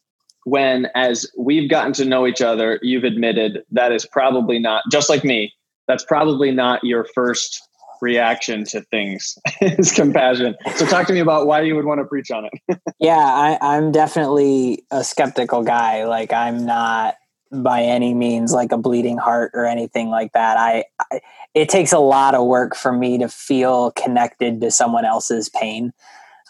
when 0.46 0.88
as 0.96 1.30
we've 1.38 1.70
gotten 1.70 1.94
to 1.94 2.06
know 2.06 2.28
each 2.28 2.42
other 2.42 2.80
you've 2.82 3.04
admitted 3.04 3.64
that 3.72 3.92
is 3.92 4.06
probably 4.06 4.60
not 4.60 4.84
just 4.92 5.10
like 5.10 5.24
me 5.24 5.54
that's 5.88 6.04
probably 6.04 6.52
not 6.52 6.84
your 6.84 7.06
first 7.16 7.68
reaction 8.02 8.66
to 8.66 8.82
things 8.82 9.38
is 9.62 9.92
compassion. 9.92 10.56
So 10.76 10.86
talk 10.86 11.08
to 11.08 11.14
me 11.14 11.20
about 11.20 11.48
why 11.48 11.62
you 11.62 11.76
would 11.76 11.86
want 11.86 12.02
to 12.02 12.06
preach 12.06 12.30
on 12.30 12.46
it. 12.46 12.80
Yeah 13.00 13.18
I, 13.18 13.58
i'm 13.62 13.92
definitely 13.92 14.86
a 14.92 15.04
skeptical 15.04 15.64
guy. 15.64 16.06
Like 16.06 16.32
i'm 16.32 16.66
not 16.66 17.16
by 17.52 17.82
any 17.82 18.14
means 18.14 18.52
like 18.52 18.72
a 18.72 18.78
bleeding 18.78 19.18
heart 19.18 19.52
or 19.54 19.66
anything 19.66 20.10
like 20.10 20.34
that. 20.34 20.58
I, 20.58 20.86
I 21.12 21.22
it 21.54 21.70
takes 21.70 21.92
a 21.92 22.00
lot 22.00 22.34
of 22.34 22.48
work 22.48 22.76
for 22.76 22.92
me 22.92 23.18
to 23.20 23.28
feel 23.28 23.92
connected 23.92 24.60
to 24.62 24.72
someone 24.72 25.06
else's 25.06 25.50
pain. 25.50 25.94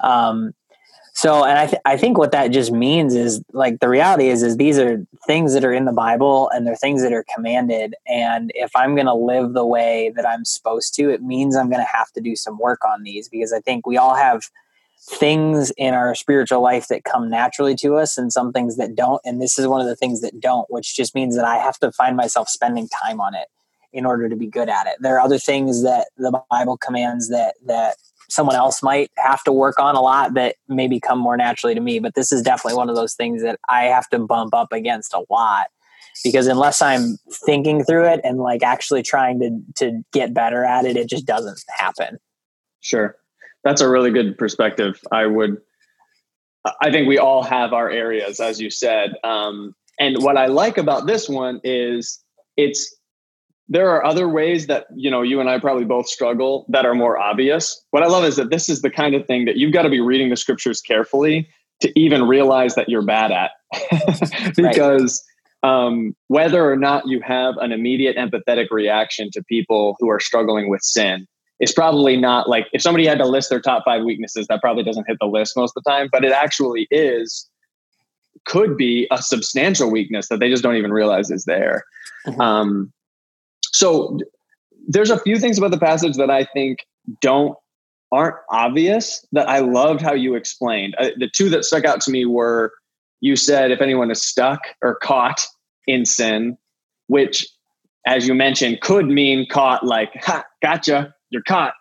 Um, 0.02 0.54
so, 1.16 1.46
and 1.46 1.60
I, 1.60 1.68
th- 1.68 1.82
I 1.86 1.96
think 1.96 2.18
what 2.18 2.32
that 2.32 2.48
just 2.48 2.72
means 2.72 3.14
is 3.14 3.44
like 3.54 3.80
the 3.80 3.88
reality 3.88 4.30
is, 4.30 4.42
is 4.42 4.58
these 4.58 4.80
are 4.80 5.06
things 5.28 5.54
that 5.54 5.64
are 5.64 5.72
in 5.72 5.86
the 5.86 5.92
Bible 5.92 6.50
and 6.50 6.66
they're 6.66 6.76
things 6.76 7.04
that 7.04 7.14
are 7.14 7.24
commanded. 7.34 7.94
And 8.08 8.52
if 8.56 8.72
I'm 8.76 8.96
going 8.96 9.06
to 9.06 9.14
live 9.14 9.54
the 9.54 9.66
way 9.66 10.12
that 10.16 10.28
I'm 10.28 10.44
supposed 10.44 10.96
to, 10.96 11.12
it 11.12 11.22
means 11.22 11.56
I'm 11.56 11.70
going 11.70 11.86
to 11.86 11.92
have 11.92 12.12
to 12.14 12.22
do 12.22 12.36
some 12.36 12.58
work 12.58 12.84
on 12.84 13.04
these 13.04 13.30
because 13.30 13.54
I 13.54 13.60
think 13.60 13.86
we 13.86 13.96
all 13.96 14.16
have 14.16 14.50
things 15.06 15.72
in 15.78 15.94
our 15.94 16.16
spiritual 16.16 16.62
life 16.62 16.88
that 16.88 17.04
come 17.04 17.30
naturally 17.30 17.76
to 17.76 17.96
us 17.98 18.18
and 18.18 18.34
some 18.34 18.52
things 18.52 18.78
that 18.78 18.96
don't. 18.96 19.22
And 19.24 19.40
this 19.40 19.60
is 19.60 19.68
one 19.68 19.82
of 19.82 19.88
the 19.88 19.96
things 19.96 20.22
that 20.22 20.40
don't, 20.40 20.66
which 20.72 20.96
just 20.96 21.14
means 21.14 21.36
that 21.36 21.46
I 21.46 21.58
have 21.58 21.78
to 21.80 21.92
find 21.92 22.18
myself 22.18 22.50
spending 22.50 22.88
time 22.88 23.22
on 23.22 23.36
it 23.36 23.50
in 23.92 24.08
order 24.08 24.28
to 24.28 24.36
be 24.36 24.48
good 24.48 24.70
at 24.70 24.88
it. 24.88 24.96
There 25.00 25.16
are 25.16 25.22
other 25.22 25.38
things 25.38 25.84
that 25.84 26.08
the 26.18 26.42
Bible 26.50 26.78
commands 26.78 27.30
that, 27.30 27.54
that 27.68 27.98
someone 28.30 28.56
else 28.56 28.82
might 28.82 29.12
have 29.18 29.44
to 29.44 29.52
work 29.52 29.80
on 29.80 29.96
a 29.96 30.02
lot 30.02 30.34
that 30.34 30.56
maybe 30.68 31.00
come 31.00 31.20
more 31.20 31.38
naturally 31.38 31.76
to 31.76 31.82
me. 31.82 32.00
But 32.00 32.16
this 32.16 32.32
is 32.32 32.42
definitely 32.42 32.78
one 32.78 32.90
of 32.90 32.96
those 32.96 33.14
things 33.14 33.42
that 33.44 33.60
I 33.70 33.84
have 33.86 34.10
to 34.10 34.20
bump 34.20 34.54
up 34.54 34.72
against 34.72 35.14
a 35.14 35.24
lot 35.30 35.68
because 36.24 36.48
unless 36.48 36.82
I'm 36.82 37.18
thinking 37.46 37.84
through 37.84 38.08
it 38.08 38.22
and 38.24 38.40
like 38.40 38.64
actually 38.64 39.04
trying 39.04 39.40
to 39.40 39.60
to 39.86 40.04
get 40.12 40.34
better 40.34 40.64
at 40.64 40.86
it, 40.86 40.98
it 40.98 41.10
just 41.10 41.26
doesn't 41.26 41.62
happen. 41.70 42.20
Sure. 42.82 43.16
That's 43.64 43.82
a 43.82 43.90
really 43.90 44.12
good 44.12 44.38
perspective. 44.38 45.00
I 45.12 45.26
would 45.26 45.58
I 46.82 46.92
think 46.92 47.08
we 47.08 47.18
all 47.18 47.44
have 47.44 47.74
our 47.74 47.90
areas, 47.90 48.40
as 48.40 48.62
you 48.62 48.70
said. 48.70 49.16
Um, 49.24 49.76
and 50.00 50.24
what 50.24 50.38
I 50.38 50.48
like 50.48 50.78
about 50.78 51.08
this 51.08 51.28
one 51.28 51.60
is 51.64 52.24
it's 52.58 52.96
there 53.70 53.90
are 53.90 54.06
other 54.06 54.28
ways 54.28 54.68
that 54.68 54.88
you 54.96 55.10
know 55.10 55.22
you 55.22 55.40
and 55.40 55.50
I 55.50 55.60
probably 55.60 55.86
both 55.86 56.08
struggle 56.08 56.66
that 56.70 56.86
are 56.86 56.96
more 56.96 57.18
obvious. 57.18 57.84
What 57.92 58.04
I 58.04 58.08
love 58.08 58.24
is 58.24 58.36
that 58.36 58.50
this 58.50 58.70
is 58.70 58.82
the 58.82 58.90
kind 58.90 59.16
of 59.16 59.26
thing 59.26 59.46
that 59.46 59.58
you've 59.58 59.74
got 59.74 59.84
to 59.84 59.90
be 59.90 60.02
reading 60.02 60.30
the 60.30 60.38
scriptures 60.38 60.82
carefully 60.82 61.50
to 61.82 62.00
even 62.00 62.28
realize 62.28 62.76
that 62.76 62.90
you're 62.90 63.06
bad 63.06 63.32
at, 63.32 63.52
because 64.56 65.24
right. 65.64 65.86
um, 65.86 66.16
whether 66.28 66.70
or 66.70 66.76
not 66.76 67.08
you 67.08 67.22
have 67.22 67.56
an 67.58 67.72
immediate 67.72 68.16
empathetic 68.18 68.68
reaction 68.70 69.30
to 69.32 69.44
people 69.44 69.96
who 70.00 70.10
are 70.10 70.20
struggling 70.20 70.70
with 70.70 70.82
sin 70.82 71.28
is 71.60 71.72
probably 71.72 72.18
not 72.18 72.50
like 72.50 72.68
if 72.74 72.82
somebody 72.82 73.06
had 73.06 73.18
to 73.20 73.26
list 73.26 73.50
their 73.50 73.62
top 73.62 73.84
five 73.86 74.04
weaknesses, 74.04 74.48
that 74.48 74.60
probably 74.62 74.84
doesn't 74.84 75.08
hit 75.08 75.18
the 75.20 75.28
list 75.28 75.56
most 75.56 75.74
of 75.76 75.84
the 75.84 75.90
time, 75.90 76.10
but 76.12 76.26
it 76.26 76.32
actually 76.32 76.88
is 76.92 77.50
could 78.46 78.76
be 78.76 79.08
a 79.12 79.22
substantial 79.22 79.90
weakness 79.90 80.28
that 80.28 80.40
they 80.40 80.50
just 80.50 80.64
don't 80.64 80.76
even 80.76 80.92
realize 80.92 81.32
is 81.32 81.46
there. 81.46 81.86
Mm-hmm. 82.28 82.42
Um, 82.42 82.94
so 83.74 84.20
there's 84.88 85.10
a 85.10 85.20
few 85.20 85.38
things 85.38 85.58
about 85.58 85.72
the 85.72 85.80
passage 85.80 86.18
that 86.18 86.30
I 86.30 86.46
think 86.46 86.80
don't 87.22 87.56
aren't 88.12 88.36
obvious 88.52 89.26
that 89.32 89.50
I 89.50 89.60
loved 89.60 90.02
how 90.02 90.14
you 90.14 90.36
explained. 90.36 90.96
Uh, 91.00 91.10
the 91.18 91.28
two 91.28 91.50
that 91.50 91.66
stuck 91.66 91.84
out 91.84 92.00
to 92.02 92.12
me 92.12 92.26
were 92.26 92.72
you 93.22 93.36
said 93.36 93.72
if 93.72 93.82
anyone 93.82 94.12
is 94.12 94.22
stuck 94.22 94.60
or 94.82 94.96
caught 94.96 95.48
in 95.88 96.06
sin, 96.06 96.58
which 97.08 97.48
as 98.06 98.28
you 98.28 98.34
mentioned 98.34 98.82
could 98.82 99.08
mean 99.08 99.48
caught 99.50 99.86
like 99.86 100.12
ha 100.24 100.44
gotcha 100.62 101.14
you're 101.32 101.42
caught 101.42 101.74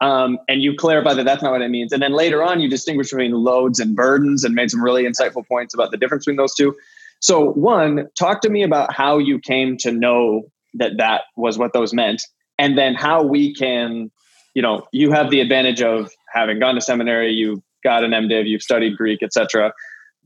um, 0.00 0.38
and 0.48 0.62
you 0.62 0.74
clarify 0.76 1.14
that 1.14 1.24
that's 1.24 1.42
not 1.42 1.52
what 1.52 1.62
it 1.62 1.70
means. 1.70 1.92
And 1.92 2.02
then 2.02 2.12
later 2.12 2.42
on, 2.42 2.60
you 2.60 2.68
distinguish 2.68 3.10
between 3.10 3.32
loads 3.32 3.80
and 3.80 3.94
burdens 3.94 4.44
and 4.44 4.54
made 4.54 4.70
some 4.70 4.82
really 4.82 5.04
insightful 5.04 5.46
points 5.46 5.72
about 5.72 5.90
the 5.90 5.96
difference 5.96 6.24
between 6.24 6.36
those 6.36 6.54
two. 6.54 6.74
So, 7.20 7.52
one, 7.52 8.08
talk 8.18 8.42
to 8.42 8.50
me 8.50 8.62
about 8.62 8.92
how 8.92 9.18
you 9.18 9.38
came 9.38 9.76
to 9.78 9.92
know 9.92 10.42
that 10.74 10.92
that 10.98 11.22
was 11.36 11.58
what 11.58 11.72
those 11.72 11.92
meant, 11.92 12.22
and 12.58 12.76
then 12.76 12.94
how 12.94 13.22
we 13.22 13.54
can, 13.54 14.10
you 14.54 14.62
know, 14.62 14.86
you 14.92 15.12
have 15.12 15.30
the 15.30 15.40
advantage 15.40 15.82
of 15.82 16.10
having 16.32 16.58
gone 16.58 16.74
to 16.74 16.80
seminary, 16.80 17.32
you've 17.32 17.60
got 17.82 18.04
an 18.04 18.10
MDiv, 18.10 18.48
you've 18.48 18.62
studied 18.62 18.96
Greek, 18.96 19.22
etc. 19.22 19.72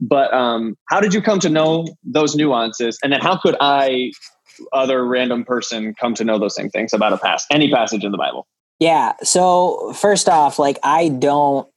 But 0.01 0.33
um, 0.33 0.77
how 0.89 1.01
did 1.01 1.13
you 1.13 1.21
come 1.21 1.41
to 1.41 1.49
know 1.49 1.87
those 2.05 2.35
nuances, 2.35 2.99
and 3.03 3.13
then 3.13 3.21
how 3.21 3.39
could 3.39 3.57
I, 3.61 4.13
other 4.73 5.05
random 5.05 5.45
person, 5.45 5.95
come 6.01 6.15
to 6.15 6.25
know 6.25 6.39
those 6.39 6.55
same 6.55 6.71
things 6.71 6.93
about 6.93 7.13
a 7.13 7.19
past 7.19 7.47
any 7.51 7.71
passage 7.71 8.05
in 8.05 8.13
the 8.13 8.19
Bible? 8.19 8.47
Yeah. 8.79 9.15
So 9.23 9.93
first 9.95 10.29
off, 10.29 10.59
like 10.59 10.79
I 10.83 11.09
don't 11.09 11.69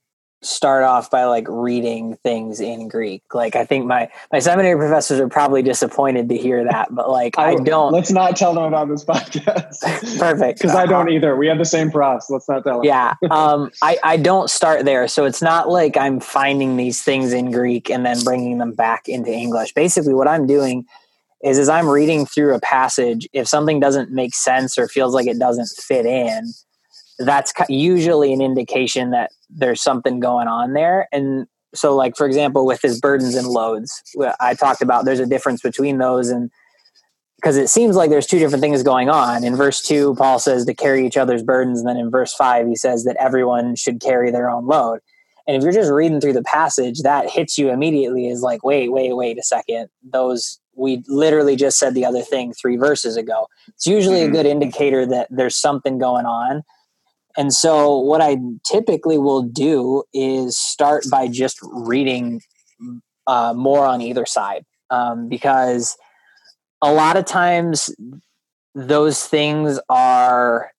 start 0.43 0.83
off 0.83 1.11
by 1.11 1.25
like 1.25 1.45
reading 1.47 2.15
things 2.23 2.59
in 2.59 2.87
Greek. 2.87 3.23
Like 3.33 3.55
I 3.55 3.65
think 3.65 3.85
my 3.85 4.09
my 4.31 4.39
seminary 4.39 4.77
professors 4.77 5.19
are 5.19 5.29
probably 5.29 5.61
disappointed 5.61 6.29
to 6.29 6.37
hear 6.37 6.63
that, 6.63 6.93
but 6.93 7.09
like 7.09 7.37
I, 7.37 7.51
I 7.51 7.55
don't. 7.55 7.91
Let's 7.91 8.11
not 8.11 8.35
tell 8.35 8.53
them 8.53 8.63
about 8.63 8.89
this 8.89 9.03
podcast. 9.05 9.79
Perfect. 10.19 10.59
Because 10.61 10.75
I 10.75 10.85
don't 10.85 11.09
either. 11.09 11.35
We 11.35 11.47
have 11.47 11.57
the 11.57 11.65
same 11.65 11.91
profs. 11.91 12.29
Let's 12.29 12.47
not 12.47 12.63
tell 12.63 12.77
them. 12.77 12.85
Yeah. 12.85 13.15
um. 13.31 13.71
I 13.81 13.97
I 14.03 14.17
don't 14.17 14.49
start 14.49 14.85
there, 14.85 15.07
so 15.07 15.25
it's 15.25 15.41
not 15.41 15.69
like 15.69 15.97
I'm 15.97 16.19
finding 16.19 16.77
these 16.77 17.01
things 17.01 17.33
in 17.33 17.51
Greek 17.51 17.89
and 17.89 18.05
then 18.05 18.21
bringing 18.23 18.57
them 18.57 18.73
back 18.73 19.07
into 19.07 19.31
English. 19.31 19.73
Basically, 19.73 20.13
what 20.13 20.27
I'm 20.27 20.47
doing 20.47 20.85
is 21.43 21.57
as 21.57 21.69
I'm 21.69 21.87
reading 21.87 22.25
through 22.25 22.53
a 22.53 22.59
passage, 22.59 23.27
if 23.33 23.47
something 23.47 23.79
doesn't 23.79 24.11
make 24.11 24.35
sense 24.35 24.77
or 24.77 24.87
feels 24.87 25.13
like 25.13 25.27
it 25.27 25.39
doesn't 25.39 25.69
fit 25.69 26.05
in 26.05 26.51
that's 27.25 27.53
usually 27.69 28.33
an 28.33 28.41
indication 28.41 29.11
that 29.11 29.31
there's 29.53 29.81
something 29.81 30.19
going 30.19 30.47
on 30.47 30.73
there. 30.73 31.07
And 31.11 31.47
so, 31.73 31.95
like, 31.95 32.15
for 32.17 32.25
example, 32.25 32.65
with 32.65 32.81
his 32.81 32.99
burdens 32.99 33.35
and 33.35 33.47
loads, 33.47 34.01
I 34.39 34.53
talked 34.55 34.81
about 34.81 35.05
there's 35.05 35.19
a 35.19 35.25
difference 35.25 35.61
between 35.61 35.97
those. 35.99 36.29
And 36.29 36.49
because 37.37 37.57
it 37.57 37.69
seems 37.69 37.95
like 37.95 38.09
there's 38.09 38.27
two 38.27 38.39
different 38.39 38.61
things 38.61 38.83
going 38.83 39.09
on. 39.09 39.43
In 39.43 39.55
verse 39.55 39.81
two, 39.81 40.13
Paul 40.15 40.37
says 40.37 40.65
to 40.65 40.73
carry 40.73 41.05
each 41.07 41.17
other's 41.17 41.43
burdens. 41.43 41.79
And 41.79 41.89
then 41.89 41.97
in 41.97 42.11
verse 42.11 42.33
five, 42.33 42.67
he 42.67 42.75
says 42.75 43.03
that 43.05 43.15
everyone 43.19 43.75
should 43.75 43.99
carry 43.99 44.31
their 44.31 44.49
own 44.49 44.67
load. 44.67 44.99
And 45.47 45.57
if 45.57 45.63
you're 45.63 45.71
just 45.71 45.91
reading 45.91 46.21
through 46.21 46.33
the 46.33 46.43
passage, 46.43 46.99
that 46.99 47.29
hits 47.29 47.57
you 47.57 47.71
immediately 47.71 48.27
is 48.27 48.41
like, 48.41 48.63
wait, 48.63 48.91
wait, 48.91 49.15
wait 49.15 49.39
a 49.39 49.43
second. 49.43 49.89
Those, 50.03 50.59
we 50.75 51.03
literally 51.07 51.55
just 51.55 51.79
said 51.79 51.95
the 51.95 52.05
other 52.05 52.21
thing 52.21 52.53
three 52.53 52.77
verses 52.77 53.17
ago. 53.17 53.47
It's 53.69 53.87
usually 53.87 54.19
mm-hmm. 54.19 54.33
a 54.33 54.37
good 54.37 54.45
indicator 54.45 55.05
that 55.07 55.27
there's 55.31 55.55
something 55.55 55.97
going 55.97 56.27
on 56.27 56.61
and 57.37 57.53
so, 57.53 57.97
what 57.97 58.21
I 58.21 58.37
typically 58.63 59.17
will 59.17 59.41
do 59.41 60.03
is 60.13 60.57
start 60.57 61.05
by 61.09 61.27
just 61.27 61.59
reading 61.61 62.41
uh, 63.27 63.53
more 63.55 63.85
on 63.85 64.01
either 64.01 64.25
side 64.25 64.65
um, 64.89 65.29
because 65.29 65.97
a 66.81 66.91
lot 66.91 67.17
of 67.17 67.25
times 67.25 67.93
those 68.75 69.23
things 69.25 69.79
are 69.89 70.71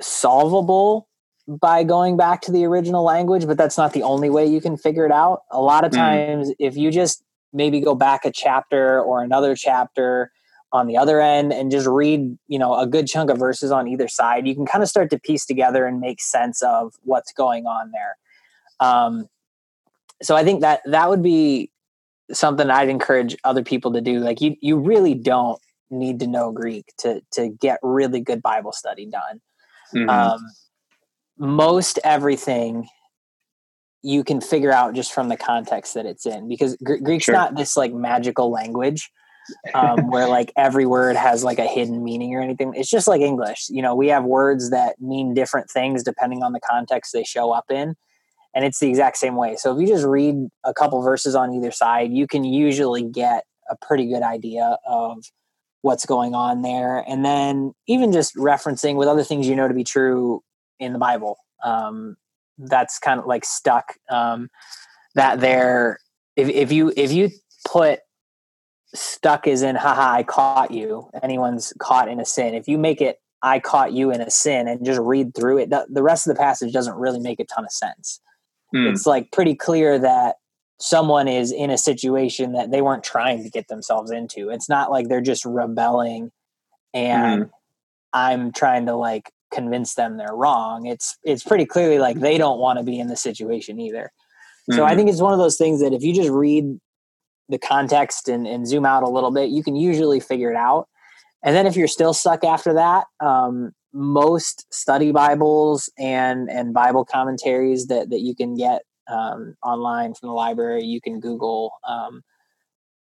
solvable 0.00 1.08
by 1.48 1.82
going 1.82 2.16
back 2.16 2.42
to 2.42 2.52
the 2.52 2.64
original 2.64 3.02
language, 3.02 3.46
but 3.46 3.56
that's 3.56 3.78
not 3.78 3.92
the 3.92 4.02
only 4.02 4.28
way 4.28 4.46
you 4.46 4.60
can 4.60 4.76
figure 4.76 5.06
it 5.06 5.12
out. 5.12 5.42
A 5.50 5.60
lot 5.60 5.84
of 5.84 5.92
hmm. 5.92 5.98
times, 5.98 6.50
mm. 6.50 6.54
if 6.58 6.76
you 6.76 6.90
just 6.90 7.22
maybe 7.52 7.80
go 7.80 7.94
back 7.94 8.24
a 8.24 8.30
chapter 8.30 9.00
or 9.00 9.22
another 9.22 9.56
chapter 9.56 10.30
on 10.72 10.86
the 10.86 10.96
other 10.96 11.20
end 11.20 11.52
and 11.52 11.70
just 11.70 11.86
read 11.86 12.36
you 12.46 12.58
know 12.58 12.78
a 12.78 12.86
good 12.86 13.06
chunk 13.06 13.30
of 13.30 13.38
verses 13.38 13.70
on 13.70 13.88
either 13.88 14.08
side 14.08 14.46
you 14.46 14.54
can 14.54 14.66
kind 14.66 14.82
of 14.82 14.88
start 14.88 15.10
to 15.10 15.18
piece 15.18 15.46
together 15.46 15.86
and 15.86 16.00
make 16.00 16.20
sense 16.20 16.62
of 16.62 16.94
what's 17.02 17.32
going 17.32 17.66
on 17.66 17.90
there 17.90 18.16
um, 18.80 19.26
so 20.22 20.36
i 20.36 20.44
think 20.44 20.60
that 20.60 20.80
that 20.84 21.08
would 21.08 21.22
be 21.22 21.70
something 22.32 22.70
i'd 22.70 22.88
encourage 22.88 23.36
other 23.44 23.62
people 23.62 23.92
to 23.92 24.00
do 24.00 24.20
like 24.20 24.40
you 24.40 24.56
you 24.60 24.78
really 24.78 25.14
don't 25.14 25.60
need 25.90 26.20
to 26.20 26.26
know 26.26 26.52
greek 26.52 26.92
to 26.98 27.22
to 27.32 27.48
get 27.48 27.78
really 27.82 28.20
good 28.20 28.42
bible 28.42 28.72
study 28.72 29.06
done 29.06 29.40
mm-hmm. 29.94 30.10
um, 30.10 30.40
most 31.38 31.98
everything 32.04 32.86
you 34.02 34.22
can 34.22 34.40
figure 34.40 34.72
out 34.72 34.94
just 34.94 35.12
from 35.12 35.28
the 35.28 35.36
context 35.36 35.94
that 35.94 36.04
it's 36.04 36.26
in 36.26 36.46
because 36.46 36.76
greek's 36.84 37.24
sure. 37.24 37.34
not 37.34 37.56
this 37.56 37.76
like 37.76 37.92
magical 37.92 38.50
language 38.50 39.10
um, 39.74 40.06
where 40.10 40.28
like 40.28 40.52
every 40.56 40.86
word 40.86 41.16
has 41.16 41.44
like 41.44 41.58
a 41.58 41.66
hidden 41.66 42.02
meaning 42.02 42.34
or 42.34 42.40
anything. 42.40 42.72
It's 42.74 42.90
just 42.90 43.08
like 43.08 43.20
English. 43.20 43.66
You 43.68 43.82
know, 43.82 43.94
we 43.94 44.08
have 44.08 44.24
words 44.24 44.70
that 44.70 45.00
mean 45.00 45.34
different 45.34 45.70
things 45.70 46.02
depending 46.02 46.42
on 46.42 46.52
the 46.52 46.60
context 46.60 47.12
they 47.12 47.24
show 47.24 47.52
up 47.52 47.70
in. 47.70 47.94
And 48.54 48.64
it's 48.64 48.80
the 48.80 48.88
exact 48.88 49.18
same 49.18 49.36
way. 49.36 49.56
So 49.56 49.74
if 49.74 49.80
you 49.80 49.86
just 49.86 50.06
read 50.06 50.36
a 50.64 50.74
couple 50.74 51.00
verses 51.02 51.34
on 51.34 51.52
either 51.52 51.70
side, 51.70 52.12
you 52.12 52.26
can 52.26 52.44
usually 52.44 53.02
get 53.02 53.44
a 53.70 53.76
pretty 53.76 54.06
good 54.06 54.22
idea 54.22 54.78
of 54.86 55.24
what's 55.82 56.06
going 56.06 56.34
on 56.34 56.62
there. 56.62 57.04
And 57.06 57.24
then 57.24 57.72
even 57.86 58.12
just 58.12 58.34
referencing 58.36 58.96
with 58.96 59.08
other 59.08 59.22
things 59.22 59.46
you 59.46 59.54
know 59.54 59.68
to 59.68 59.74
be 59.74 59.84
true 59.84 60.42
in 60.80 60.92
the 60.92 60.98
Bible. 60.98 61.38
Um, 61.62 62.16
that's 62.58 62.98
kind 62.98 63.20
of 63.20 63.26
like 63.26 63.44
stuck. 63.44 63.94
Um, 64.10 64.48
that 65.14 65.40
there, 65.40 65.98
if, 66.36 66.48
if 66.48 66.72
you 66.72 66.92
if 66.96 67.12
you 67.12 67.30
put 67.66 68.00
stuck 68.94 69.46
is 69.46 69.62
in 69.62 69.76
haha 69.76 70.14
i 70.14 70.22
caught 70.22 70.70
you 70.70 71.08
anyone's 71.22 71.72
caught 71.78 72.08
in 72.08 72.20
a 72.20 72.24
sin 72.24 72.54
if 72.54 72.66
you 72.66 72.78
make 72.78 73.00
it 73.00 73.20
i 73.42 73.58
caught 73.58 73.92
you 73.92 74.10
in 74.10 74.20
a 74.20 74.30
sin 74.30 74.66
and 74.66 74.84
just 74.84 75.00
read 75.00 75.34
through 75.34 75.58
it 75.58 75.70
the 75.70 76.02
rest 76.02 76.26
of 76.26 76.34
the 76.34 76.40
passage 76.40 76.72
doesn't 76.72 76.96
really 76.96 77.20
make 77.20 77.38
a 77.38 77.44
ton 77.44 77.64
of 77.64 77.70
sense 77.70 78.20
mm. 78.74 78.90
it's 78.90 79.06
like 79.06 79.30
pretty 79.30 79.54
clear 79.54 79.98
that 79.98 80.36
someone 80.80 81.28
is 81.28 81.52
in 81.52 81.70
a 81.70 81.78
situation 81.78 82.52
that 82.52 82.70
they 82.70 82.80
weren't 82.80 83.02
trying 83.02 83.42
to 83.42 83.50
get 83.50 83.68
themselves 83.68 84.10
into 84.10 84.48
it's 84.48 84.68
not 84.68 84.90
like 84.90 85.08
they're 85.08 85.20
just 85.20 85.44
rebelling 85.44 86.30
and 86.94 87.44
mm. 87.44 87.50
i'm 88.12 88.52
trying 88.52 88.86
to 88.86 88.94
like 88.94 89.32
convince 89.52 89.94
them 89.94 90.16
they're 90.16 90.34
wrong 90.34 90.86
it's 90.86 91.16
it's 91.24 91.42
pretty 91.42 91.64
clearly 91.66 91.98
like 91.98 92.20
they 92.20 92.38
don't 92.38 92.58
want 92.58 92.78
to 92.78 92.84
be 92.84 92.98
in 92.98 93.08
the 93.08 93.16
situation 93.16 93.80
either 93.80 94.10
so 94.70 94.84
I 94.84 94.90
hmm. 94.90 94.96
think 94.96 95.10
it's 95.10 95.20
one 95.20 95.32
of 95.32 95.38
those 95.38 95.56
things 95.56 95.80
that 95.80 95.92
if 95.92 96.02
you 96.02 96.14
just 96.14 96.30
read 96.30 96.78
the 97.48 97.58
context 97.58 98.28
and, 98.28 98.46
and 98.46 98.66
zoom 98.66 98.84
out 98.84 99.02
a 99.02 99.08
little 99.08 99.30
bit, 99.30 99.50
you 99.50 99.62
can 99.62 99.76
usually 99.76 100.20
figure 100.20 100.50
it 100.50 100.56
out. 100.56 100.88
And 101.42 101.54
then 101.54 101.66
if 101.66 101.76
you're 101.76 101.88
still 101.88 102.14
stuck 102.14 102.44
after 102.44 102.74
that, 102.74 103.06
um, 103.20 103.72
most 103.92 104.66
study 104.72 105.12
Bibles 105.12 105.90
and 105.98 106.50
and 106.50 106.74
Bible 106.74 107.04
commentaries 107.04 107.86
that 107.86 108.10
that 108.10 108.20
you 108.20 108.34
can 108.34 108.54
get 108.54 108.82
um, 109.08 109.54
online 109.62 110.14
from 110.14 110.28
the 110.28 110.34
library, 110.34 110.84
you 110.84 111.00
can 111.00 111.20
Google. 111.20 111.72
Um, 111.88 112.22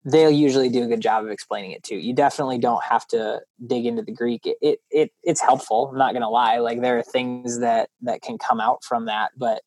they'll 0.04 0.30
usually 0.30 0.68
do 0.68 0.84
a 0.84 0.86
good 0.86 1.00
job 1.00 1.24
of 1.24 1.30
explaining 1.30 1.72
it 1.72 1.82
too. 1.82 1.96
You 1.96 2.14
definitely 2.14 2.58
don't 2.58 2.84
have 2.84 3.06
to 3.08 3.40
dig 3.66 3.86
into 3.86 4.02
the 4.02 4.12
Greek. 4.12 4.46
It 4.46 4.56
it, 4.60 4.78
it 4.90 5.10
it's 5.24 5.40
helpful. 5.40 5.88
I'm 5.90 5.98
not 5.98 6.12
gonna 6.12 6.30
lie. 6.30 6.58
Like 6.58 6.80
there 6.80 6.98
are 6.98 7.02
things 7.02 7.58
that 7.60 7.90
that 8.02 8.22
can 8.22 8.38
come 8.38 8.60
out 8.60 8.84
from 8.84 9.06
that, 9.06 9.32
but 9.36 9.62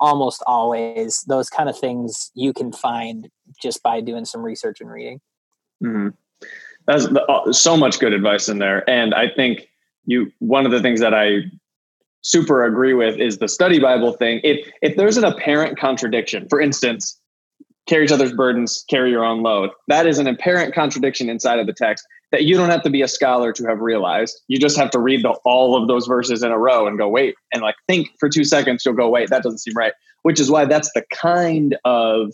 almost 0.00 0.42
always 0.46 1.22
those 1.28 1.48
kind 1.48 1.68
of 1.68 1.78
things 1.78 2.30
you 2.34 2.52
can 2.52 2.72
find 2.72 3.28
just 3.60 3.82
by 3.82 4.00
doing 4.00 4.24
some 4.24 4.42
research 4.42 4.80
and 4.80 4.90
reading. 4.90 5.20
Mm-hmm. 5.82 6.08
That's 6.86 7.08
the, 7.08 7.24
uh, 7.24 7.52
so 7.52 7.76
much 7.76 7.98
good 7.98 8.12
advice 8.12 8.48
in 8.48 8.58
there, 8.58 8.88
and 8.88 9.14
I 9.14 9.28
think 9.28 9.68
you 10.04 10.30
one 10.38 10.66
of 10.66 10.72
the 10.72 10.80
things 10.80 11.00
that 11.00 11.14
I 11.14 11.40
super 12.22 12.64
agree 12.64 12.94
with 12.94 13.18
is 13.18 13.38
the 13.38 13.48
study 13.48 13.78
Bible 13.78 14.12
thing. 14.12 14.40
If 14.44 14.68
if 14.82 14.96
there's 14.96 15.16
an 15.16 15.24
apparent 15.24 15.78
contradiction, 15.78 16.46
for 16.48 16.60
instance, 16.60 17.20
carry 17.88 18.04
each 18.04 18.12
other's 18.12 18.32
burdens, 18.32 18.84
carry 18.88 19.10
your 19.10 19.24
own 19.24 19.42
load. 19.42 19.70
That 19.88 20.06
is 20.06 20.18
an 20.18 20.26
apparent 20.26 20.74
contradiction 20.74 21.28
inside 21.28 21.58
of 21.58 21.66
the 21.66 21.72
text 21.72 22.06
that 22.32 22.44
you 22.44 22.56
don't 22.56 22.70
have 22.70 22.82
to 22.82 22.90
be 22.90 23.02
a 23.02 23.08
scholar 23.08 23.52
to 23.52 23.64
have 23.66 23.80
realized. 23.80 24.40
You 24.48 24.58
just 24.58 24.76
have 24.76 24.90
to 24.90 24.98
read 24.98 25.22
the, 25.22 25.30
all 25.44 25.80
of 25.80 25.88
those 25.88 26.06
verses 26.06 26.42
in 26.42 26.50
a 26.50 26.58
row 26.58 26.86
and 26.86 26.98
go, 26.98 27.08
wait, 27.08 27.34
and 27.52 27.62
like 27.62 27.76
think 27.86 28.08
for 28.18 28.28
two 28.28 28.44
seconds, 28.44 28.84
you'll 28.84 28.94
go, 28.94 29.08
wait, 29.08 29.30
that 29.30 29.42
doesn't 29.42 29.58
seem 29.58 29.74
right. 29.74 29.92
Which 30.22 30.40
is 30.40 30.50
why 30.50 30.64
that's 30.64 30.90
the 30.94 31.04
kind 31.12 31.76
of 31.84 32.32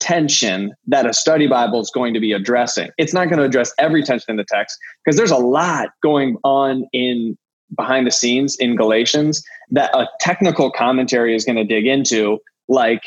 tension 0.00 0.74
that 0.86 1.06
a 1.06 1.14
study 1.14 1.46
Bible 1.46 1.80
is 1.80 1.90
going 1.90 2.14
to 2.14 2.20
be 2.20 2.32
addressing. 2.32 2.90
It's 2.98 3.14
not 3.14 3.26
going 3.26 3.38
to 3.38 3.44
address 3.44 3.72
every 3.78 4.02
tension 4.02 4.26
in 4.30 4.36
the 4.36 4.44
text 4.48 4.76
because 5.04 5.16
there's 5.16 5.30
a 5.30 5.36
lot 5.36 5.90
going 6.02 6.36
on 6.44 6.86
in 6.92 7.38
behind 7.76 8.06
the 8.06 8.10
scenes 8.10 8.56
in 8.56 8.76
Galatians 8.76 9.42
that 9.70 9.94
a 9.94 10.06
technical 10.20 10.70
commentary 10.70 11.34
is 11.34 11.44
going 11.44 11.56
to 11.56 11.64
dig 11.64 11.86
into, 11.86 12.38
like 12.68 13.02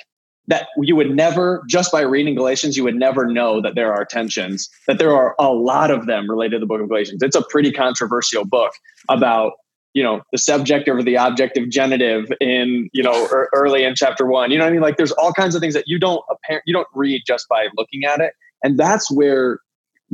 that 0.50 0.68
you 0.82 0.96
would 0.96 1.12
never, 1.12 1.64
just 1.70 1.92
by 1.92 2.02
reading 2.02 2.34
Galatians, 2.34 2.76
you 2.76 2.84
would 2.84 2.96
never 2.96 3.26
know 3.26 3.62
that 3.62 3.76
there 3.76 3.94
are 3.94 4.04
tensions, 4.04 4.68
that 4.88 4.98
there 4.98 5.16
are 5.16 5.36
a 5.40 5.54
lot 5.54 5.92
of 5.92 6.08
them 6.08 6.30
related 6.30 6.56
to 6.56 6.60
the 6.60 6.66
book 6.66 6.82
of 6.82 6.90
Galatians. 6.90 7.22
It's 7.22 7.36
a 7.36 7.44
pretty 7.50 7.72
controversial 7.72 8.46
book 8.46 8.74
about 9.08 9.54
you 9.94 10.04
know 10.04 10.22
the 10.32 10.38
subject 10.38 10.88
over 10.88 11.02
the 11.02 11.16
objective 11.16 11.70
genitive 11.70 12.32
in 12.40 12.90
you 12.94 13.02
know 13.02 13.28
early 13.54 13.84
in 13.84 13.96
chapter 13.96 14.28
one 14.28 14.52
you 14.52 14.58
know 14.58 14.64
what 14.64 14.70
i 14.70 14.72
mean 14.72 14.82
like 14.82 14.98
there's 14.98 15.12
all 15.14 15.34
kinds 15.34 15.56
of 15.56 15.62
things 15.62 15.74
that 15.74 15.86
you 15.88 15.98
don't 15.98 16.24
apparent 16.30 16.62
you 16.68 16.74
don't 16.74 16.88
read 16.94 17.24
just 17.26 17.50
by 17.50 17.66
looking 17.76 18.04
at 18.04 18.20
it 18.20 18.34
and 18.64 18.78
that's 18.78 19.10
where 19.10 19.60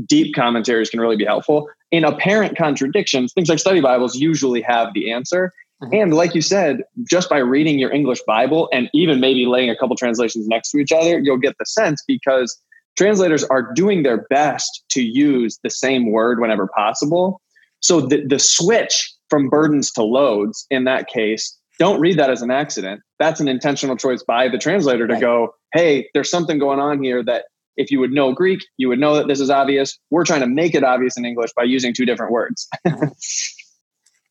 deep 0.08 0.34
commentaries 0.34 0.90
can 0.90 1.02
really 1.02 1.18
be 1.18 1.26
helpful 1.26 1.68
in 1.92 2.06
apparent 2.06 2.58
contradictions 2.58 3.34
things 3.34 3.50
like 3.50 3.60
study 3.60 3.82
bibles 3.82 4.16
usually 4.16 4.62
have 4.62 4.94
the 4.94 5.12
answer. 5.12 5.52
And 5.92 6.14
like 6.14 6.34
you 6.34 6.42
said 6.42 6.84
just 7.10 7.30
by 7.30 7.38
reading 7.38 7.78
your 7.78 7.92
english 7.92 8.22
bible 8.26 8.70
and 8.72 8.90
even 8.94 9.20
maybe 9.20 9.46
laying 9.46 9.70
a 9.70 9.76
couple 9.76 9.96
translations 9.96 10.48
next 10.48 10.72
to 10.72 10.78
each 10.78 10.92
other 10.92 11.20
you'll 11.20 11.38
get 11.38 11.56
the 11.60 11.66
sense 11.66 12.04
because 12.08 12.58
translators 12.98 13.44
are 13.46 13.74
doing 13.74 14.04
their 14.04 14.26
best 14.30 14.84
to 14.90 15.04
use 15.04 15.60
the 15.64 15.70
same 15.70 16.12
word 16.12 16.40
whenever 16.40 16.68
possible 16.68 17.42
so 17.82 18.02
the, 18.02 18.26
the 18.26 18.40
switch 18.40 19.14
from 19.30 19.50
burdens 19.50 19.92
to 19.92 20.04
loads 20.04 20.66
in 20.70 20.86
that 20.86 21.08
case, 21.08 21.58
don't 21.78 22.00
read 22.00 22.18
that 22.18 22.30
as 22.30 22.42
an 22.42 22.52
accident. 22.52 23.02
That's 23.20 23.40
an 23.40 23.48
intentional 23.48 23.98
choice 23.98 24.24
by 24.24 24.48
the 24.48 24.58
translator 24.58 25.08
to 25.08 25.14
right. 25.14 25.22
go, 25.22 25.54
hey, 25.74 26.10
there's 26.14 26.30
something 26.30 26.58
going 26.58 26.80
on 26.80 27.04
here 27.04 27.24
that 27.24 27.46
if 27.78 27.92
you 27.92 28.00
would 28.00 28.12
know 28.12 28.32
Greek, 28.32 28.62
you 28.78 28.88
would 28.88 29.00
know 29.00 29.16
that 29.16 29.28
this 29.28 29.40
is 29.40 29.50
obvious. 29.50 30.00
We're 30.10 30.24
trying 30.24 30.40
to 30.40 30.48
make 30.48 30.74
it 30.74 30.84
obvious 30.84 31.18
in 31.18 31.26
English 31.26 31.52
by 31.56 31.64
using 31.64 31.94
two 31.94 32.06
different 32.06 32.32
words. 32.32 32.68
Uh-huh. 32.86 33.08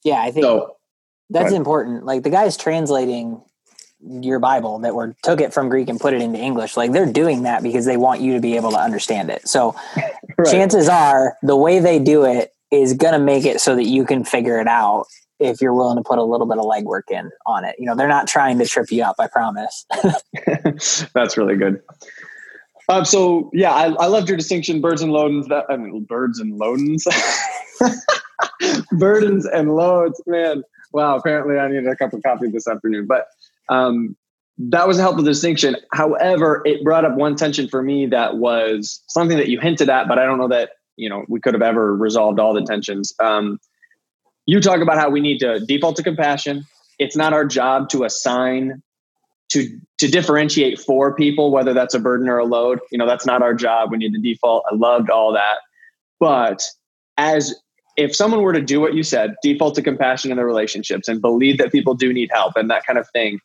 yeah, 0.05 0.21
I 0.21 0.31
think 0.31 0.45
so, 0.45 0.77
that's 1.31 1.53
important. 1.53 2.05
Like 2.05 2.23
the 2.23 2.31
guys 2.31 2.57
translating 2.57 3.43
your 4.01 4.39
Bible 4.39 4.79
that 4.81 4.95
were 4.95 5.17
took 5.23 5.41
it 5.41 5.55
from 5.55 5.69
Greek 5.69 5.89
and 5.89 5.99
put 5.99 6.13
it 6.15 6.21
into 6.21 6.39
English, 6.39 6.77
like 6.77 6.93
they're 6.93 7.11
doing 7.11 7.45
that 7.45 7.63
because 7.63 7.87
they 7.87 7.97
want 7.97 8.21
you 8.21 8.35
to 8.35 8.41
be 8.41 8.57
able 8.57 8.71
to 8.71 8.79
understand 8.79 9.31
it. 9.31 9.49
So 9.49 9.75
right. 9.97 10.51
chances 10.51 10.89
are 10.89 11.37
the 11.43 11.57
way 11.57 11.79
they 11.79 11.99
do 11.99 12.25
it 12.25 12.53
is 12.71 12.95
going 12.95 13.15
to 13.15 13.19
make 13.19 13.45
it 13.45 13.61
so 13.61 13.77
that 13.77 13.87
you 13.87 14.05
can 14.05 14.25
figure 14.25 14.61
it 14.61 14.67
out 14.67 15.07
if 15.41 15.61
you're 15.61 15.75
willing 15.75 15.97
to 15.97 16.03
put 16.03 16.19
a 16.19 16.23
little 16.23 16.47
bit 16.47 16.59
of 16.59 16.65
legwork 16.65 17.11
in 17.11 17.31
on 17.47 17.65
it. 17.65 17.77
You 17.79 17.87
know, 17.87 17.95
they're 17.95 18.09
not 18.09 18.27
trying 18.27 18.59
to 18.59 18.67
trip 18.67 18.91
you 18.91 19.03
up, 19.03 19.17
I 19.19 19.27
promise. 19.27 19.87
That's 21.15 21.37
really 21.37 21.57
good. 21.57 21.81
Um, 22.89 23.05
so 23.05 23.51
yeah, 23.55 23.73
I, 23.73 23.93
I 23.93 24.07
loved 24.07 24.29
your 24.29 24.37
distinction, 24.37 24.81
birds 24.81 25.01
and 25.01 25.11
loads. 25.11 25.49
That 25.49 25.65
I 25.71 25.77
mean, 25.77 26.05
birds 26.05 26.39
and 26.39 26.59
loads, 26.59 27.07
burdens 28.93 29.47
and 29.47 29.75
loads. 29.75 30.21
Man, 30.27 30.63
wow. 30.95 31.17
Apparently, 31.17 31.59
I 31.59 31.69
needed 31.69 31.87
a 31.87 31.97
cup 31.97 32.15
of 32.15 32.23
coffee 32.23 32.49
this 32.49 32.67
afternoon. 32.67 33.07
But 33.07 33.27
um, 33.69 34.17
that 34.57 34.87
was 34.87 34.99
a 34.99 35.03
helpful 35.03 35.25
distinction. 35.25 35.77
However, 35.93 36.63
it 36.65 36.85
brought 36.85 37.05
up 37.05 37.17
one 37.17 37.37
tension 37.37 37.69
for 37.69 37.83
me 37.83 38.07
that 38.07 38.39
was 38.39 39.03
something 39.09 39.37
that 39.37 39.49
you 39.49 39.61
hinted 39.61 39.91
at, 39.91 40.09
but 40.09 40.19
I 40.19 40.25
don't 40.25 40.39
know 40.39 40.49
that 40.49 40.71
you 40.97 41.11
know 41.11 41.25
we 41.29 41.41
could 41.41 41.55
have 41.55 41.63
ever 41.63 41.95
resolved 41.95 42.39
all 42.39 42.55
the 42.55 42.63
tensions. 42.63 43.13
Um, 43.21 43.59
you 44.47 44.61
talk 44.61 44.81
about 44.81 44.97
how 44.97 45.11
we 45.11 45.21
need 45.21 45.39
to 45.41 45.61
default 45.61 45.97
to 45.97 46.03
compassion. 46.03 46.65
It's 46.99 47.17
not 47.17 47.33
our 47.33 47.45
job 47.45 47.89
to 47.91 48.05
assign 48.05 48.83
to 49.51 49.81
to 49.99 50.09
differentiate 50.09 50.79
for 50.79 51.15
people 51.15 51.51
whether 51.51 51.75
that's 51.75 51.95
a 51.95 51.99
burden 51.99 52.29
or 52.29 52.39
a 52.39 52.45
load. 52.45 52.79
You 52.93 52.99
know 52.99 53.07
that's 53.07 53.27
not 53.27 53.43
our 53.43 53.55
job. 53.55 53.91
We 53.91 53.99
need 53.99 54.13
to 54.13 54.21
default. 54.21 54.65
I 54.71 54.77
loved 54.77 55.11
all 55.11 55.33
that, 55.33 55.59
but 56.21 56.63
as 57.17 57.55
if 57.97 58.15
someone 58.15 58.43
were 58.43 58.53
to 58.53 58.63
do 58.63 58.81
what 58.81 58.95
you 58.95 59.03
said, 59.03 59.35
default 59.43 59.75
to 59.77 59.83
compassion 59.83 60.31
in 60.31 60.37
their 60.37 60.47
relationships 60.47 61.09
and 61.09 61.21
believe 61.21 61.59
that 61.59 61.73
people 61.73 61.95
do 61.95 62.13
need 62.13 62.31
help 62.33 62.57
and 62.57 62.71
that 62.71 62.85
kind 62.85 62.99
of 62.99 63.09
thing, 63.11 63.39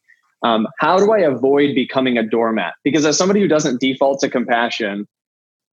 um, 0.44 0.68
how 0.80 0.98
do 0.98 1.12
I 1.12 1.20
avoid 1.20 1.76
becoming 1.76 2.18
a 2.18 2.24
doormat? 2.24 2.74
Because 2.84 3.06
as 3.06 3.18
somebody 3.18 3.42
who 3.42 3.48
doesn't 3.48 3.80
default 3.80 4.20
to 4.22 4.30
compassion, 4.30 5.08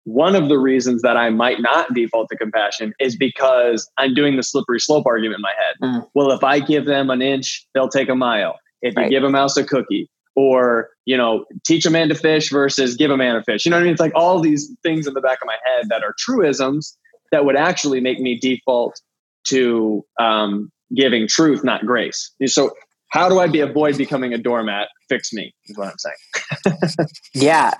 one 0.04 0.34
of 0.34 0.48
the 0.48 0.58
reasons 0.58 1.02
that 1.02 1.16
I 1.16 1.30
might 1.30 1.60
not 1.60 1.92
default 1.94 2.28
to 2.30 2.36
compassion 2.36 2.92
is 2.98 3.16
because 3.16 3.90
I'm 3.96 4.14
doing 4.14 4.36
the 4.36 4.42
slippery 4.42 4.80
slope 4.80 5.06
argument 5.06 5.38
in 5.38 5.42
my 5.42 5.52
head. 5.56 5.74
Mm. 5.82 6.08
Well, 6.14 6.32
if 6.32 6.44
I 6.44 6.60
give 6.60 6.86
them 6.86 7.10
an 7.10 7.22
inch, 7.22 7.66
they'll 7.74 7.88
take 7.88 8.08
a 8.08 8.14
mile. 8.14 8.58
If 8.82 8.96
right. 8.96 9.04
you 9.04 9.10
give 9.10 9.24
a 9.24 9.30
mouse 9.30 9.56
a 9.56 9.64
cookie, 9.64 10.10
or 10.36 10.90
you 11.04 11.16
know, 11.16 11.44
teach 11.64 11.86
a 11.86 11.90
man 11.90 12.08
to 12.08 12.14
fish 12.14 12.50
versus 12.50 12.96
give 12.96 13.10
a 13.10 13.16
man 13.16 13.36
a 13.36 13.42
fish. 13.44 13.64
You 13.64 13.70
know 13.70 13.76
what 13.76 13.82
I 13.82 13.84
mean? 13.84 13.92
It's 13.92 14.00
like 14.00 14.14
all 14.14 14.40
these 14.40 14.70
things 14.82 15.06
in 15.06 15.14
the 15.14 15.20
back 15.20 15.38
of 15.40 15.46
my 15.46 15.56
head 15.64 15.88
that 15.88 16.02
are 16.02 16.14
truisms 16.18 16.96
that 17.34 17.44
would 17.44 17.56
actually 17.56 18.00
make 18.00 18.20
me 18.20 18.38
default 18.38 19.00
to 19.48 20.04
um, 20.20 20.70
giving 20.94 21.26
truth, 21.26 21.64
not 21.64 21.84
grace. 21.84 22.32
So, 22.46 22.70
how 23.10 23.28
do 23.28 23.40
I 23.40 23.48
be 23.48 23.60
avoid 23.60 23.98
becoming 23.98 24.32
a 24.32 24.38
doormat? 24.38 24.88
Fix 25.08 25.32
me 25.32 25.52
is 25.66 25.76
what 25.76 25.88
I'm 25.88 25.98
saying. 25.98 27.08
yeah, 27.34 27.74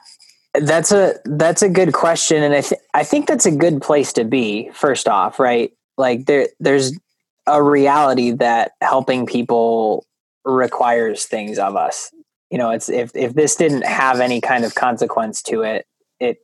that's 0.55 0.91
a 0.91 1.15
that's 1.25 1.63
a 1.63 1.69
good 1.69 1.93
question, 1.93 2.43
and 2.43 2.53
I 2.53 2.63
th- 2.63 2.81
I 2.95 3.05
think 3.05 3.29
that's 3.29 3.47
a 3.47 3.51
good 3.51 3.81
place 3.81 4.13
to 4.15 4.25
be. 4.25 4.71
First 4.73 5.09
off, 5.09 5.39
right? 5.39 5.73
Like 5.97 6.27
there 6.27 6.49
there's 6.59 6.93
a 7.47 7.63
reality 7.63 8.33
that 8.33 8.73
helping 8.81 9.27
people 9.27 10.05
requires 10.45 11.27
things 11.27 11.59
of 11.59 11.77
us. 11.77 12.11
You 12.51 12.59
know, 12.59 12.71
it's 12.71 12.89
if 12.89 13.13
if 13.15 13.35
this 13.35 13.55
didn't 13.55 13.87
have 13.87 14.19
any 14.19 14.41
kind 14.41 14.65
of 14.65 14.75
consequence 14.75 15.43
to 15.45 15.63
it, 15.63 15.87
it 16.21 16.39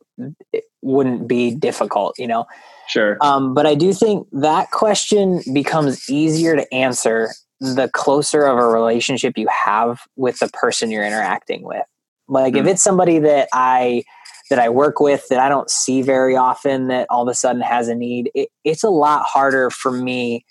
it 0.53 0.63
wouldn't 0.81 1.27
be 1.27 1.55
difficult. 1.55 2.17
You 2.17 2.27
know. 2.27 2.45
Sure. 2.87 3.17
Um, 3.21 3.53
but 3.53 3.65
I 3.65 3.75
do 3.75 3.93
think 3.93 4.27
that 4.33 4.71
question 4.71 5.41
becomes 5.53 6.09
easier 6.09 6.57
to 6.57 6.73
answer 6.73 7.29
the 7.61 7.89
closer 7.93 8.43
of 8.43 8.57
a 8.57 8.67
relationship 8.67 9.37
you 9.37 9.47
have 9.47 10.01
with 10.17 10.39
the 10.39 10.49
person 10.49 10.91
you're 10.91 11.05
interacting 11.05 11.63
with. 11.63 11.85
Like 12.27 12.55
mm-hmm. 12.55 12.65
if 12.65 12.73
it's 12.73 12.83
somebody 12.83 13.19
that 13.19 13.47
I 13.53 14.03
that 14.49 14.59
I 14.59 14.67
work 14.69 14.99
with 14.99 15.27
that 15.29 15.39
I 15.39 15.47
don't 15.47 15.69
see 15.69 16.01
very 16.01 16.35
often 16.35 16.87
that 16.87 17.07
all 17.09 17.21
of 17.21 17.31
a 17.31 17.35
sudden 17.35 17.61
has 17.61 17.87
a 17.87 17.95
need, 17.95 18.31
it, 18.35 18.49
it's 18.65 18.83
a 18.83 18.89
lot 18.89 19.23
harder 19.25 19.69
for 19.69 19.91
me 19.91 20.45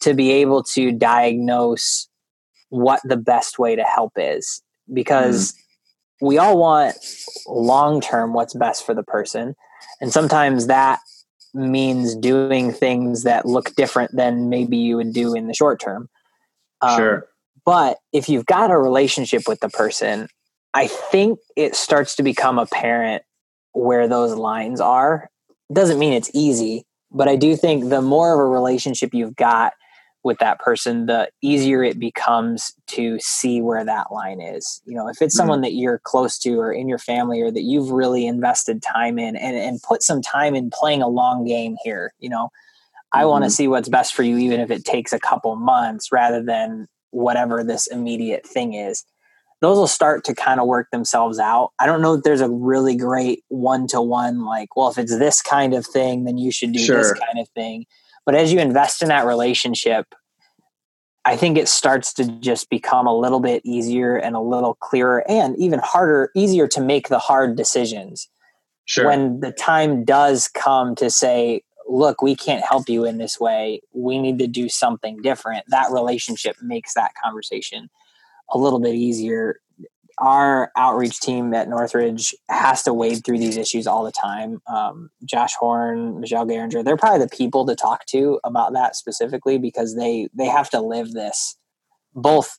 to 0.00 0.14
be 0.14 0.30
able 0.32 0.64
to 0.74 0.90
diagnose 0.92 2.08
what 2.70 3.00
the 3.04 3.16
best 3.16 3.58
way 3.58 3.76
to 3.76 3.84
help 3.84 4.12
is 4.16 4.62
because 4.92 5.52
mm-hmm. 5.52 6.26
we 6.26 6.38
all 6.38 6.58
want 6.58 6.96
long 7.46 8.00
term 8.00 8.32
what's 8.32 8.54
best 8.54 8.84
for 8.84 8.94
the 8.94 9.04
person 9.04 9.54
and 10.00 10.12
sometimes 10.12 10.66
that 10.66 11.00
means 11.54 12.14
doing 12.14 12.72
things 12.72 13.22
that 13.22 13.46
look 13.46 13.74
different 13.76 14.14
than 14.14 14.48
maybe 14.48 14.76
you 14.76 14.96
would 14.96 15.12
do 15.12 15.34
in 15.34 15.46
the 15.46 15.54
short 15.54 15.80
term 15.80 16.08
um, 16.82 16.96
sure 16.96 17.28
but 17.64 17.98
if 18.12 18.28
you've 18.28 18.46
got 18.46 18.70
a 18.70 18.78
relationship 18.78 19.42
with 19.48 19.60
the 19.60 19.68
person 19.68 20.28
I 20.76 20.88
think 20.88 21.38
it 21.56 21.74
starts 21.74 22.16
to 22.16 22.22
become 22.22 22.58
apparent 22.58 23.22
where 23.72 24.06
those 24.08 24.34
lines 24.34 24.78
are. 24.78 25.30
It 25.70 25.74
Doesn't 25.74 25.98
mean 25.98 26.12
it's 26.12 26.30
easy, 26.34 26.84
but 27.10 27.28
I 27.28 27.36
do 27.36 27.56
think 27.56 27.88
the 27.88 28.02
more 28.02 28.34
of 28.34 28.40
a 28.40 28.44
relationship 28.44 29.14
you've 29.14 29.36
got 29.36 29.72
with 30.26 30.38
that 30.38 30.58
person, 30.58 31.06
the 31.06 31.30
easier 31.40 31.84
it 31.84 32.00
becomes 32.00 32.74
to 32.88 33.16
see 33.20 33.62
where 33.62 33.84
that 33.84 34.12
line 34.12 34.40
is. 34.40 34.82
You 34.84 34.96
know, 34.96 35.06
if 35.08 35.22
it's 35.22 35.34
mm-hmm. 35.34 35.38
someone 35.38 35.60
that 35.60 35.74
you're 35.74 36.00
close 36.02 36.36
to 36.40 36.58
or 36.58 36.72
in 36.72 36.88
your 36.88 36.98
family 36.98 37.40
or 37.40 37.52
that 37.52 37.62
you've 37.62 37.92
really 37.92 38.26
invested 38.26 38.82
time 38.82 39.20
in 39.20 39.36
and, 39.36 39.56
and 39.56 39.80
put 39.82 40.02
some 40.02 40.20
time 40.20 40.56
in 40.56 40.68
playing 40.70 41.00
a 41.00 41.08
long 41.08 41.44
game 41.44 41.76
here, 41.84 42.12
you 42.18 42.28
know, 42.28 42.50
I 43.12 43.20
mm-hmm. 43.20 43.28
want 43.30 43.44
to 43.44 43.50
see 43.50 43.68
what's 43.68 43.88
best 43.88 44.14
for 44.14 44.24
you, 44.24 44.36
even 44.38 44.58
if 44.58 44.70
it 44.70 44.84
takes 44.84 45.12
a 45.12 45.20
couple 45.20 45.54
months 45.54 46.10
rather 46.10 46.42
than 46.42 46.88
whatever 47.10 47.62
this 47.62 47.86
immediate 47.86 48.44
thing 48.44 48.74
is 48.74 49.04
those 49.62 49.78
will 49.78 49.86
start 49.86 50.22
to 50.24 50.34
kind 50.34 50.60
of 50.60 50.66
work 50.66 50.90
themselves 50.90 51.38
out. 51.38 51.72
I 51.78 51.86
don't 51.86 52.02
know 52.02 52.16
that 52.16 52.24
there's 52.24 52.42
a 52.42 52.50
really 52.50 52.94
great 52.94 53.42
one 53.48 53.86
to 53.88 54.02
one, 54.02 54.44
like, 54.44 54.76
well, 54.76 54.90
if 54.90 54.98
it's 54.98 55.18
this 55.18 55.40
kind 55.40 55.72
of 55.72 55.86
thing, 55.86 56.24
then 56.24 56.36
you 56.36 56.52
should 56.52 56.72
do 56.72 56.78
sure. 56.78 56.98
this 56.98 57.12
kind 57.14 57.38
of 57.38 57.48
thing. 57.50 57.86
But 58.26 58.34
as 58.34 58.52
you 58.52 58.58
invest 58.58 59.02
in 59.02 59.08
that 59.08 59.24
relationship, 59.24 60.14
I 61.24 61.36
think 61.36 61.56
it 61.56 61.68
starts 61.68 62.12
to 62.14 62.24
just 62.40 62.68
become 62.68 63.06
a 63.06 63.16
little 63.16 63.40
bit 63.40 63.62
easier 63.64 64.16
and 64.16 64.36
a 64.36 64.40
little 64.40 64.74
clearer 64.74 65.24
and 65.28 65.56
even 65.58 65.80
harder, 65.80 66.30
easier 66.36 66.68
to 66.68 66.80
make 66.80 67.08
the 67.08 67.18
hard 67.18 67.56
decisions. 67.56 68.28
Sure. 68.84 69.06
When 69.06 69.40
the 69.40 69.50
time 69.50 70.04
does 70.04 70.48
come 70.48 70.94
to 70.96 71.10
say, 71.10 71.62
look, 71.88 72.22
we 72.22 72.36
can't 72.36 72.64
help 72.64 72.88
you 72.88 73.04
in 73.04 73.18
this 73.18 73.40
way. 73.40 73.80
We 73.92 74.18
need 74.18 74.38
to 74.38 74.46
do 74.46 74.68
something 74.68 75.20
different. 75.22 75.64
That 75.68 75.90
relationship 75.90 76.56
makes 76.62 76.94
that 76.94 77.12
conversation 77.22 77.88
a 78.50 78.58
little 78.58 78.80
bit 78.80 78.94
easier. 78.94 79.60
Our 80.18 80.72
outreach 80.76 81.20
team 81.20 81.52
at 81.52 81.68
Northridge 81.68 82.34
has 82.48 82.82
to 82.84 82.94
wade 82.94 83.24
through 83.24 83.38
these 83.38 83.56
issues 83.56 83.86
all 83.86 84.02
the 84.02 84.12
time. 84.12 84.62
Um, 84.66 85.10
Josh 85.24 85.54
Horn, 85.54 86.20
Michelle 86.20 86.46
Garinger, 86.46 86.84
they're 86.84 86.96
probably 86.96 87.26
the 87.26 87.36
people 87.36 87.66
to 87.66 87.76
talk 87.76 88.06
to 88.06 88.40
about 88.44 88.72
that 88.72 88.96
specifically 88.96 89.58
because 89.58 89.94
they 89.94 90.28
they 90.34 90.46
have 90.46 90.70
to 90.70 90.80
live 90.80 91.12
this 91.12 91.56
both 92.14 92.58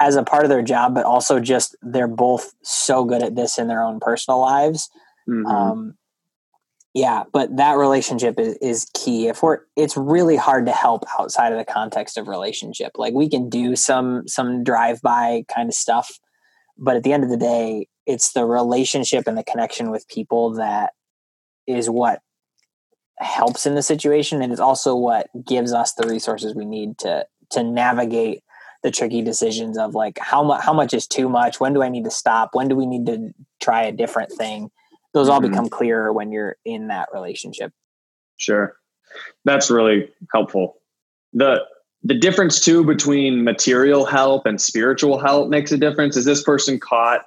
as 0.00 0.16
a 0.16 0.22
part 0.22 0.44
of 0.44 0.50
their 0.50 0.62
job, 0.62 0.94
but 0.94 1.04
also 1.04 1.40
just 1.40 1.76
they're 1.80 2.08
both 2.08 2.52
so 2.62 3.04
good 3.04 3.22
at 3.22 3.36
this 3.36 3.58
in 3.58 3.68
their 3.68 3.82
own 3.82 4.00
personal 4.00 4.40
lives. 4.40 4.90
Mm-hmm. 5.28 5.46
Um, 5.46 5.94
yeah, 6.96 7.24
but 7.30 7.56
that 7.56 7.76
relationship 7.76 8.38
is, 8.38 8.56
is 8.62 8.90
key. 8.94 9.28
If 9.28 9.42
we're, 9.42 9.60
it's 9.76 9.96
really 9.96 10.36
hard 10.36 10.64
to 10.64 10.72
help 10.72 11.04
outside 11.18 11.52
of 11.52 11.58
the 11.58 11.64
context 11.64 12.16
of 12.16 12.26
relationship. 12.26 12.92
Like 12.96 13.12
we 13.12 13.28
can 13.28 13.50
do 13.50 13.76
some 13.76 14.26
some 14.26 14.64
drive 14.64 15.02
by 15.02 15.44
kind 15.54 15.68
of 15.68 15.74
stuff, 15.74 16.18
but 16.78 16.96
at 16.96 17.02
the 17.02 17.12
end 17.12 17.24
of 17.24 17.30
the 17.30 17.36
day, 17.36 17.88
it's 18.06 18.32
the 18.32 18.44
relationship 18.44 19.26
and 19.26 19.36
the 19.36 19.44
connection 19.44 19.90
with 19.90 20.08
people 20.08 20.54
that 20.54 20.92
is 21.66 21.90
what 21.90 22.20
helps 23.18 23.66
in 23.66 23.74
the 23.74 23.82
situation, 23.82 24.42
and 24.42 24.52
it's 24.52 24.60
also 24.60 24.94
what 24.94 25.28
gives 25.44 25.72
us 25.72 25.94
the 25.94 26.06
resources 26.06 26.54
we 26.54 26.64
need 26.64 26.98
to 26.98 27.26
to 27.50 27.62
navigate 27.62 28.42
the 28.82 28.90
tricky 28.90 29.22
decisions 29.22 29.78
of 29.78 29.94
like 29.94 30.18
how 30.18 30.42
much 30.42 30.62
how 30.62 30.72
much 30.72 30.92
is 30.94 31.06
too 31.06 31.28
much. 31.28 31.60
When 31.60 31.72
do 31.72 31.82
I 31.82 31.88
need 31.88 32.04
to 32.04 32.10
stop? 32.10 32.54
When 32.54 32.68
do 32.68 32.76
we 32.76 32.86
need 32.86 33.06
to 33.06 33.32
try 33.60 33.82
a 33.84 33.92
different 33.92 34.32
thing? 34.32 34.70
those 35.16 35.30
all 35.30 35.40
mm-hmm. 35.40 35.50
become 35.50 35.68
clearer 35.70 36.12
when 36.12 36.30
you're 36.30 36.56
in 36.66 36.88
that 36.88 37.08
relationship 37.12 37.72
sure 38.36 38.76
that's 39.44 39.70
really 39.70 40.08
helpful 40.32 40.76
the 41.32 41.58
the 42.06 42.14
difference 42.14 42.60
too 42.60 42.84
between 42.84 43.42
material 43.42 44.04
help 44.04 44.46
and 44.46 44.60
spiritual 44.60 45.18
help 45.18 45.48
makes 45.48 45.72
a 45.72 45.76
difference 45.76 46.16
is 46.16 46.24
this 46.24 46.42
person 46.42 46.78
caught 46.78 47.22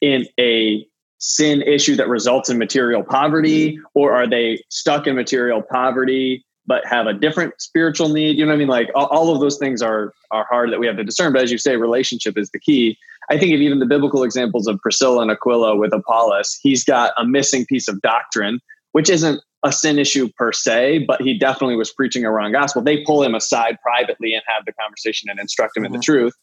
in 0.00 0.26
a 0.38 0.86
sin 1.18 1.62
issue 1.62 1.96
that 1.96 2.08
results 2.08 2.48
in 2.48 2.58
material 2.58 3.02
poverty 3.02 3.78
or 3.94 4.12
are 4.12 4.28
they 4.28 4.62
stuck 4.68 5.06
in 5.06 5.16
material 5.16 5.62
poverty 5.62 6.44
but 6.66 6.86
have 6.86 7.06
a 7.06 7.12
different 7.12 7.60
spiritual 7.60 8.08
need? 8.08 8.38
You 8.38 8.44
know 8.44 8.50
what 8.50 8.56
i 8.56 8.58
mean? 8.58 8.68
Like 8.68 8.90
all, 8.94 9.34
of 9.34 9.40
those 9.40 9.58
things 9.58 9.82
are 9.82 10.12
are 10.30 10.46
hard 10.48 10.72
that 10.72 10.78
we 10.78 10.86
have 10.86 10.96
to 10.96 11.04
discern 11.04 11.32
but 11.32 11.42
as 11.42 11.50
you 11.50 11.58
say 11.58 11.76
relationship 11.76 12.38
is 12.38 12.50
the 12.50 12.60
key. 12.60 12.96
I 13.30 13.38
think 13.38 13.54
of 13.54 13.60
even 13.60 13.78
the 13.78 13.86
biblical 13.86 14.22
examples 14.22 14.66
of 14.66 14.78
Priscilla 14.80 15.22
and 15.22 15.30
Aquila 15.30 15.76
with 15.76 15.94
Apollos, 15.94 16.58
he's 16.62 16.84
got 16.84 17.12
a 17.16 17.24
missing 17.24 17.64
piece 17.64 17.88
of 17.88 18.02
doctrine, 18.02 18.60
which 18.92 19.08
isn't 19.08 19.40
a 19.64 19.72
sin 19.72 19.98
issue 19.98 20.28
per 20.36 20.52
se, 20.52 21.04
but 21.06 21.22
he 21.22 21.38
definitely 21.38 21.76
was 21.76 21.92
preaching 21.92 22.24
a 22.24 22.30
wrong 22.30 22.52
gospel. 22.52 22.82
They 22.82 23.02
pull 23.04 23.22
him 23.22 23.34
aside 23.34 23.78
privately 23.82 24.34
and 24.34 24.42
have 24.46 24.64
the 24.66 24.72
conversation 24.72 25.30
and 25.30 25.40
instruct 25.40 25.76
him 25.76 25.82
mm-hmm. 25.82 25.86
in 25.86 25.92
the 25.92 25.98
mm-hmm. 25.98 26.12
truth. 26.12 26.34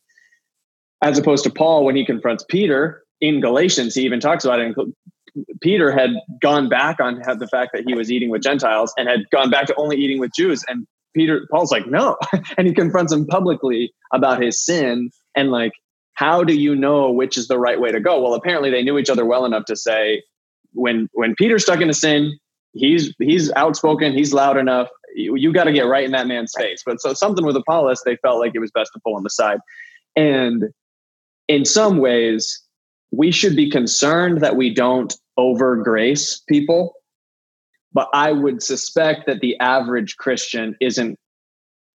As 1.04 1.18
opposed 1.18 1.44
to 1.46 1.50
Paul, 1.50 1.86
when 1.86 1.96
he 1.96 2.06
confronts 2.06 2.44
Peter 2.50 3.04
in 3.22 3.40
Galatians, 3.40 3.96
he 3.96 4.02
even 4.02 4.20
talks 4.20 4.44
about 4.44 4.60
it. 4.60 4.76
Peter 5.62 5.92
had 5.92 6.12
gone 6.42 6.68
back 6.68 7.00
on 7.00 7.22
the 7.40 7.48
fact 7.48 7.72
that 7.74 7.84
he 7.88 7.94
was 7.94 8.12
eating 8.12 8.30
with 8.30 8.42
Gentiles 8.42 8.94
and 8.98 9.08
had 9.08 9.22
gone 9.32 9.50
back 9.50 9.66
to 9.68 9.76
only 9.76 9.98
eating 9.98 10.20
with 10.20 10.32
Jews. 10.36 10.64
And 10.68 10.86
Peter, 11.16 11.48
Paul's 11.50 11.72
like, 11.72 11.88
no. 11.88 12.18
and 12.58 12.68
he 12.68 12.74
confronts 12.74 13.14
him 13.14 13.26
publicly 13.26 13.94
about 14.14 14.42
his 14.42 14.64
sin 14.64 15.10
and 15.36 15.52
like 15.52 15.72
how 16.16 16.44
do 16.44 16.54
you 16.54 16.76
know 16.76 17.10
which 17.10 17.38
is 17.38 17.48
the 17.48 17.58
right 17.58 17.80
way 17.80 17.92
to 17.92 18.00
go? 18.00 18.22
Well, 18.22 18.36
apparently 18.36 18.70
they 18.70 18.84
knew 18.84 19.00
each 19.00 19.10
other 19.10 19.26
well 19.26 19.46
enough 19.46 19.66
to 19.66 19.76
say 19.76 20.22
when 20.74 21.10
when 21.14 21.36
Peter's 21.36 21.64
stuck 21.64 21.82
in 21.82 21.90
a 21.90 21.94
sin, 21.94 22.38
he's 22.74 23.14
he's 23.20 23.52
outspoken, 23.54 24.14
he's 24.14 24.34
loud 24.34 24.58
enough. 24.58 24.88
You, 25.16 25.36
you 25.36 25.52
got 25.52 25.66
to 25.66 25.74
get 25.74 25.84
right 25.84 26.06
in 26.06 26.12
that 26.12 26.28
man's 26.28 26.54
face. 26.58 26.84
But 26.86 27.02
so 27.02 27.14
something 27.14 27.46
with 27.46 27.56
Apollos, 27.56 28.02
they 28.06 28.16
felt 28.18 28.40
like 28.40 28.54
it 28.56 28.60
was 28.60 28.72
best 28.72 28.92
to 28.94 29.00
pull 29.06 29.18
him 29.18 29.26
aside. 29.26 29.60
And 30.16 30.66
in 31.48 31.66
some 31.66 31.98
ways, 31.98 32.62
we 33.12 33.32
should 33.32 33.56
be 33.56 33.70
concerned 33.70 34.42
that 34.42 34.56
we 34.56 34.74
don't 34.74 35.14
over 35.38 35.76
grace 35.76 36.42
people. 36.48 36.94
But 37.94 38.08
I 38.14 38.32
would 38.32 38.64
suspect 38.64 39.26
that 39.26 39.42
the 39.42 39.60
average 39.60 40.16
Christian 40.16 40.78
isn't 40.80 41.20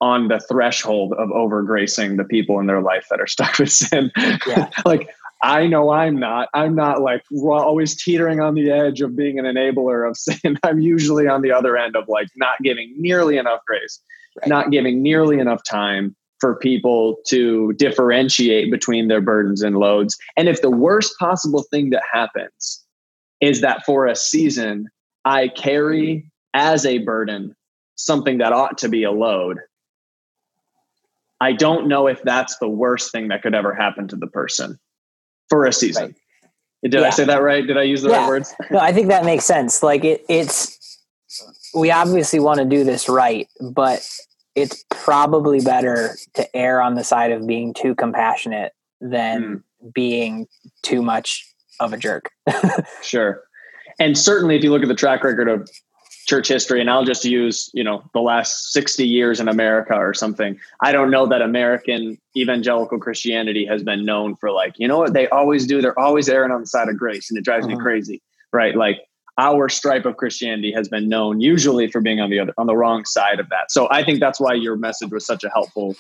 on 0.01 0.29
the 0.29 0.41
threshold 0.41 1.15
of 1.19 1.31
overgracing 1.31 2.19
the 2.19 2.25
people 2.25 2.61
in 2.61 2.67
their 2.67 2.83
life 2.83 3.07
that 3.09 3.21
are 3.21 3.27
stuck 3.27 3.59
with 3.59 3.73
sin. 3.73 4.11
Yeah. 4.47 4.69
like 4.85 5.09
I 5.43 5.67
know 5.67 5.91
I'm 5.91 6.19
not. 6.19 6.49
I'm 6.55 6.75
not 6.75 7.03
like 7.03 7.23
always 7.31 8.03
teetering 8.03 8.41
on 8.41 8.55
the 8.55 8.71
edge 8.71 9.01
of 9.01 9.17
being 9.17 9.39
an 9.39 9.45
enabler 9.45 10.09
of 10.09 10.17
sin. 10.17 10.59
I'm 10.63 10.81
usually 10.81 11.29
on 11.29 11.43
the 11.43 11.53
other 11.53 11.77
end 11.77 11.97
of 11.97 12.09
like 12.09 12.29
not 12.37 12.59
giving 12.63 12.95
nearly 12.97 13.37
enough 13.37 13.61
grace, 13.67 14.01
right. 14.41 14.49
not 14.49 14.71
giving 14.71 15.03
nearly 15.03 15.39
enough 15.39 15.63
time 15.65 16.17
for 16.41 16.57
people 16.57 17.17
to 17.27 17.73
differentiate 17.75 18.71
between 18.71 19.09
their 19.09 19.21
burdens 19.21 19.63
and 19.63 19.77
loads. 19.77 20.17
And 20.37 20.49
if 20.49 20.61
the 20.61 20.71
worst 20.71 21.15
possible 21.19 21.65
thing 21.71 21.91
that 21.91 22.03
happens 22.11 22.85
is 23.41 23.61
that 23.63 23.85
for 23.85 24.07
a 24.07 24.17
season, 24.17 24.89
I 25.25 25.49
carry 25.49 26.31
as 26.53 26.85
a 26.85 26.99
burden 26.99 27.55
something 27.97 28.39
that 28.39 28.53
ought 28.53 28.79
to 28.79 28.89
be 28.89 29.03
a 29.03 29.11
load, 29.11 29.59
I 31.41 31.53
don't 31.53 31.89
know 31.89 32.07
if 32.07 32.23
that's 32.23 32.59
the 32.59 32.69
worst 32.69 33.13
thing 33.13 33.29
that 33.29 33.43
could 33.43 33.55
ever 33.55 33.75
happen 33.75 34.09
to 34.09 34.17
the 34.17 34.27
person 34.27 34.79
for 35.49 35.67
a 35.67 35.73
season. 35.73 36.05
Right. 36.05 36.91
Did 36.91 37.01
yeah. 37.01 37.07
I 37.07 37.11
say 37.11 37.25
that 37.25 37.43
right? 37.43 37.67
Did 37.67 37.79
I 37.79 37.83
use 37.83 38.03
the 38.03 38.11
yeah. 38.11 38.23
right 38.23 38.29
words? 38.29 38.55
no, 38.71 38.79
I 38.79 38.93
think 38.93 39.09
that 39.09 39.25
makes 39.25 39.45
sense. 39.45 39.83
Like 39.83 40.05
it, 40.05 40.25
it's 40.29 41.01
we 41.75 41.91
obviously 41.91 42.39
want 42.39 42.59
to 42.59 42.65
do 42.65 42.85
this 42.85 43.09
right, 43.09 43.49
but 43.61 44.09
it's 44.55 44.85
probably 44.91 45.61
better 45.61 46.17
to 46.35 46.57
err 46.57 46.81
on 46.81 46.95
the 46.95 47.05
side 47.05 47.33
of 47.33 47.47
being 47.47 47.75
too 47.75 47.95
compassionate 47.95 48.73
than 49.01 49.63
mm. 49.85 49.93
being 49.93 50.47
too 50.83 51.03
much 51.03 51.47
of 51.81 51.93
a 51.93 51.97
jerk. 51.97 52.31
sure. 53.03 53.43
And 53.99 54.17
certainly 54.17 54.57
if 54.57 54.65
you 54.65 54.71
look 54.71 54.83
at 54.83 54.89
the 54.89 54.95
track 54.95 55.25
record 55.25 55.49
of 55.49 55.69
church 56.27 56.49
history 56.49 56.81
and 56.81 56.91
i'll 56.91 57.05
just 57.05 57.25
use 57.25 57.71
you 57.73 57.85
know 57.85 58.03
the 58.13 58.21
last 58.21 58.73
60 58.73 59.07
years 59.07 59.41
in 59.41 59.49
america 59.49 59.95
or 59.95 60.13
something. 60.13 60.59
I 60.81 60.93
don't 60.93 61.11
know 61.11 61.27
that 61.27 61.41
american 61.41 62.19
evangelical 62.37 62.99
christianity 62.99 63.65
has 63.67 63.83
been 63.83 64.05
known 64.05 64.37
for 64.37 64.51
like 64.51 64.75
you 64.77 64.89
know 64.89 64.99
what 64.99 65.13
they 65.15 65.29
always 65.29 65.67
do 65.67 65.81
they're 65.81 65.99
always 65.99 66.29
erring 66.29 66.51
on 66.51 66.61
the 66.61 66.67
side 66.67 66.89
of 66.89 66.99
grace 66.99 67.31
and 67.31 67.39
it 67.39 67.45
drives 67.45 67.67
uh-huh. 67.67 67.77
me 67.77 67.83
crazy 67.83 68.23
right? 68.53 68.77
Like 68.77 69.01
our 69.39 69.69
stripe 69.69 70.07
of 70.07 70.17
christianity 70.17 70.73
has 70.73 70.89
been 70.89 71.09
known 71.09 71.41
usually 71.41 71.91
for 71.91 72.01
being 72.01 72.21
on 72.21 72.31
the 72.31 72.41
other 72.41 72.55
on 72.59 72.67
the 72.67 72.77
wrong 72.77 73.05
side 73.05 73.39
of 73.39 73.49
that. 73.51 73.71
So 73.71 73.89
i 73.91 74.03
think 74.03 74.21
that's 74.21 74.41
why 74.41 74.55
your 74.55 74.77
message 74.77 75.11
was 75.13 75.27
such 75.27 75.45
a 75.45 75.51
helpful 75.51 75.95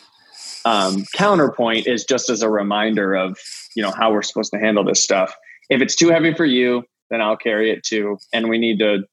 um, 0.64 1.04
counterpoint 1.14 1.86
is 1.86 2.04
just 2.04 2.28
as 2.28 2.42
a 2.42 2.50
reminder 2.50 3.14
of 3.14 3.38
you 3.76 3.82
know 3.82 3.92
how 3.92 4.12
we're 4.12 4.22
supposed 4.22 4.52
to 4.52 4.58
handle 4.58 4.82
this 4.82 5.02
stuff. 5.02 5.32
If 5.70 5.80
it's 5.80 5.94
too 5.94 6.08
heavy 6.08 6.34
for 6.34 6.44
you 6.44 6.84
then 7.10 7.20
i'll 7.20 7.36
carry 7.36 7.70
it 7.70 7.84
too 7.84 8.18
and 8.32 8.48
we 8.48 8.58
need 8.58 8.78
to 8.78 9.04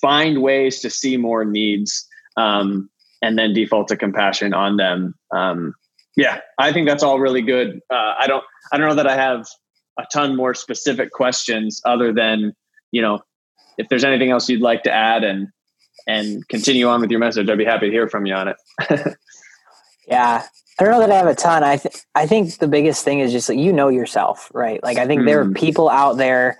find 0.00 0.42
ways 0.42 0.80
to 0.80 0.90
see 0.90 1.16
more 1.16 1.44
needs 1.44 2.06
um, 2.36 2.88
and 3.22 3.38
then 3.38 3.52
default 3.52 3.88
to 3.88 3.96
compassion 3.96 4.54
on 4.54 4.76
them. 4.76 5.14
Um, 5.34 5.74
yeah, 6.16 6.40
I 6.58 6.72
think 6.72 6.86
that's 6.86 7.02
all 7.02 7.18
really 7.18 7.42
good. 7.42 7.80
Uh, 7.90 8.14
I 8.18 8.26
don't 8.26 8.44
I 8.72 8.78
don't 8.78 8.88
know 8.88 8.94
that 8.94 9.06
I 9.06 9.16
have 9.16 9.46
a 9.98 10.04
ton 10.12 10.36
more 10.36 10.54
specific 10.54 11.10
questions 11.12 11.80
other 11.84 12.12
than 12.12 12.54
you 12.92 13.02
know 13.02 13.20
if 13.78 13.88
there's 13.88 14.04
anything 14.04 14.30
else 14.30 14.48
you'd 14.48 14.60
like 14.60 14.82
to 14.84 14.92
add 14.92 15.24
and 15.24 15.48
and 16.06 16.46
continue 16.48 16.86
on 16.86 17.00
with 17.00 17.10
your 17.10 17.20
message, 17.20 17.48
I'd 17.48 17.58
be 17.58 17.64
happy 17.64 17.86
to 17.86 17.92
hear 17.92 18.08
from 18.08 18.26
you 18.26 18.34
on 18.34 18.48
it. 18.48 18.56
yeah, 20.06 20.44
I 20.78 20.84
don't 20.84 20.92
know 20.92 21.00
that 21.00 21.10
I 21.10 21.16
have 21.16 21.26
a 21.26 21.34
ton. 21.34 21.64
I 21.64 21.78
th- 21.78 21.96
I 22.14 22.26
think 22.26 22.58
the 22.58 22.68
biggest 22.68 23.04
thing 23.04 23.20
is 23.20 23.32
just 23.32 23.48
like 23.48 23.58
you 23.58 23.72
know 23.72 23.88
yourself, 23.88 24.50
right? 24.54 24.82
Like 24.82 24.98
I 24.98 25.06
think 25.06 25.22
mm. 25.22 25.26
there 25.26 25.40
are 25.40 25.46
mm. 25.46 25.56
people 25.56 25.88
out 25.88 26.16
there 26.16 26.58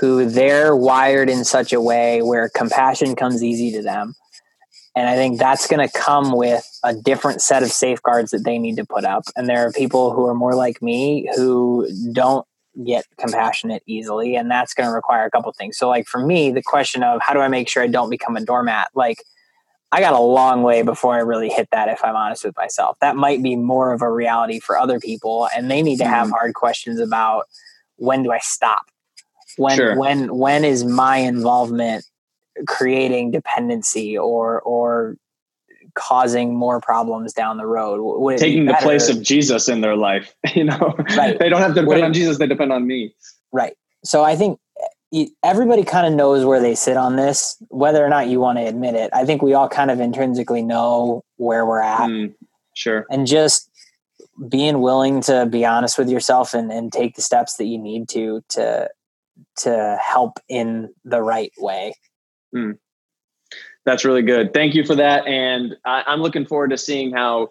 who 0.00 0.28
they're 0.28 0.74
wired 0.74 1.28
in 1.28 1.44
such 1.44 1.72
a 1.72 1.80
way 1.80 2.22
where 2.22 2.48
compassion 2.48 3.14
comes 3.14 3.42
easy 3.42 3.72
to 3.72 3.82
them. 3.82 4.14
And 4.94 5.08
I 5.08 5.14
think 5.14 5.38
that's 5.38 5.66
going 5.66 5.86
to 5.86 5.98
come 5.98 6.32
with 6.32 6.66
a 6.84 6.94
different 6.94 7.40
set 7.40 7.62
of 7.62 7.70
safeguards 7.70 8.30
that 8.32 8.44
they 8.44 8.58
need 8.58 8.76
to 8.76 8.84
put 8.84 9.04
up. 9.04 9.24
And 9.36 9.48
there 9.48 9.66
are 9.66 9.72
people 9.72 10.12
who 10.12 10.26
are 10.26 10.34
more 10.34 10.54
like 10.54 10.82
me 10.82 11.30
who 11.34 11.88
don't 12.12 12.46
get 12.84 13.04
compassionate 13.18 13.82
easily. 13.86 14.36
And 14.36 14.50
that's 14.50 14.74
going 14.74 14.88
to 14.88 14.94
require 14.94 15.24
a 15.24 15.30
couple 15.30 15.52
things. 15.52 15.78
So, 15.78 15.88
like 15.88 16.06
for 16.06 16.24
me, 16.24 16.50
the 16.50 16.62
question 16.62 17.02
of 17.02 17.20
how 17.22 17.32
do 17.32 17.40
I 17.40 17.48
make 17.48 17.68
sure 17.68 17.82
I 17.82 17.86
don't 17.86 18.10
become 18.10 18.36
a 18.36 18.44
doormat? 18.44 18.88
Like, 18.94 19.22
I 19.92 20.00
got 20.00 20.14
a 20.14 20.20
long 20.20 20.62
way 20.62 20.82
before 20.82 21.14
I 21.14 21.18
really 21.18 21.50
hit 21.50 21.68
that, 21.70 21.88
if 21.88 22.02
I'm 22.02 22.16
honest 22.16 22.44
with 22.44 22.56
myself. 22.56 22.96
That 23.00 23.14
might 23.14 23.42
be 23.42 23.56
more 23.56 23.92
of 23.92 24.00
a 24.00 24.10
reality 24.10 24.58
for 24.58 24.78
other 24.78 24.98
people. 24.98 25.48
And 25.54 25.70
they 25.70 25.82
need 25.82 25.98
to 25.98 26.06
have 26.06 26.28
mm-hmm. 26.28 26.34
hard 26.34 26.54
questions 26.54 26.98
about 26.98 27.44
when 27.96 28.22
do 28.22 28.32
I 28.32 28.38
stop? 28.38 28.86
When 29.56 29.76
sure. 29.76 29.98
when 29.98 30.36
when 30.36 30.64
is 30.64 30.84
my 30.84 31.18
involvement 31.18 32.04
creating 32.66 33.30
dependency 33.30 34.16
or 34.16 34.60
or 34.62 35.16
causing 35.94 36.54
more 36.54 36.80
problems 36.80 37.32
down 37.32 37.58
the 37.58 37.66
road 37.66 38.00
Would 38.00 38.38
taking 38.38 38.66
the 38.66 38.76
place 38.80 39.08
of 39.08 39.22
jesus 39.22 39.68
in 39.68 39.80
their 39.80 39.96
life 39.96 40.34
you 40.54 40.64
know 40.64 40.94
right. 41.16 41.38
they 41.38 41.48
don't 41.48 41.60
have 41.60 41.74
to 41.74 41.82
depend 41.82 42.00
it, 42.00 42.04
on 42.04 42.12
jesus 42.12 42.38
they 42.38 42.46
depend 42.46 42.72
on 42.72 42.86
me 42.86 43.14
right 43.52 43.76
so 44.04 44.22
i 44.24 44.34
think 44.34 44.58
everybody 45.42 45.84
kind 45.84 46.06
of 46.06 46.14
knows 46.14 46.44
where 46.44 46.60
they 46.60 46.74
sit 46.74 46.96
on 46.96 47.16
this, 47.16 47.62
whether 47.68 48.04
or 48.04 48.08
not 48.08 48.28
you 48.28 48.40
want 48.40 48.58
to 48.58 48.64
admit 48.64 48.94
it. 48.94 49.10
I 49.12 49.24
think 49.24 49.42
we 49.42 49.54
all 49.54 49.68
kind 49.68 49.90
of 49.90 50.00
intrinsically 50.00 50.62
know 50.62 51.22
where 51.36 51.66
we're 51.66 51.82
at. 51.82 52.08
Mm, 52.08 52.34
sure. 52.74 53.06
And 53.10 53.26
just 53.26 53.70
being 54.48 54.80
willing 54.80 55.20
to 55.22 55.46
be 55.46 55.66
honest 55.66 55.98
with 55.98 56.08
yourself 56.08 56.54
and, 56.54 56.72
and 56.72 56.92
take 56.92 57.14
the 57.14 57.22
steps 57.22 57.56
that 57.56 57.66
you 57.66 57.78
need 57.78 58.08
to 58.08 58.42
to 58.50 58.88
to 59.58 59.98
help 60.02 60.38
in 60.48 60.92
the 61.04 61.22
right 61.22 61.52
way. 61.58 61.94
Mm. 62.54 62.78
That's 63.84 64.04
really 64.04 64.22
good. 64.22 64.54
Thank 64.54 64.74
you 64.74 64.84
for 64.84 64.94
that. 64.94 65.26
And 65.26 65.76
I, 65.84 66.04
I'm 66.06 66.20
looking 66.20 66.46
forward 66.46 66.70
to 66.70 66.78
seeing 66.78 67.12
how 67.12 67.50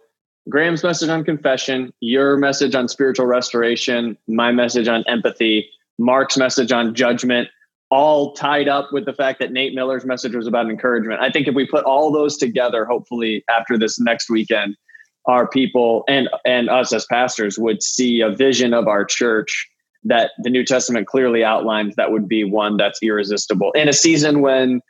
Graham's 0.49 0.83
message 0.83 1.09
on 1.09 1.23
confession, 1.23 1.93
your 1.99 2.37
message 2.37 2.73
on 2.73 2.87
spiritual 2.87 3.25
restoration, 3.25 4.17
my 4.27 4.51
message 4.51 4.87
on 4.87 5.03
empathy, 5.07 5.69
Mark's 5.99 6.37
message 6.37 6.71
on 6.71 6.95
judgment, 6.95 7.49
all 7.91 8.33
tied 8.33 8.69
up 8.69 8.89
with 8.91 9.05
the 9.05 9.13
fact 9.13 9.39
that 9.39 9.51
Nate 9.51 9.75
Miller's 9.75 10.05
message 10.05 10.33
was 10.33 10.47
about 10.47 10.69
encouragement. 10.69 11.21
I 11.21 11.29
think 11.29 11.47
if 11.47 11.53
we 11.53 11.67
put 11.67 11.83
all 11.83 12.11
those 12.11 12.37
together, 12.37 12.85
hopefully 12.85 13.43
after 13.49 13.77
this 13.77 13.99
next 13.99 14.29
weekend, 14.29 14.77
our 15.25 15.47
people 15.47 16.03
and 16.07 16.29
and 16.45 16.69
us 16.69 16.93
as 16.93 17.05
pastors 17.05 17.59
would 17.59 17.83
see 17.83 18.21
a 18.21 18.29
vision 18.29 18.73
of 18.73 18.87
our 18.87 19.05
church 19.05 19.69
that 20.03 20.31
the 20.39 20.49
New 20.49 20.65
Testament 20.65 21.07
clearly 21.07 21.43
outlines 21.43 21.95
that 21.95 22.11
would 22.11 22.27
be 22.27 22.43
one 22.43 22.77
that's 22.77 22.99
irresistible. 23.01 23.71
In 23.73 23.87
a 23.87 23.93
season 23.93 24.41
when 24.41 24.81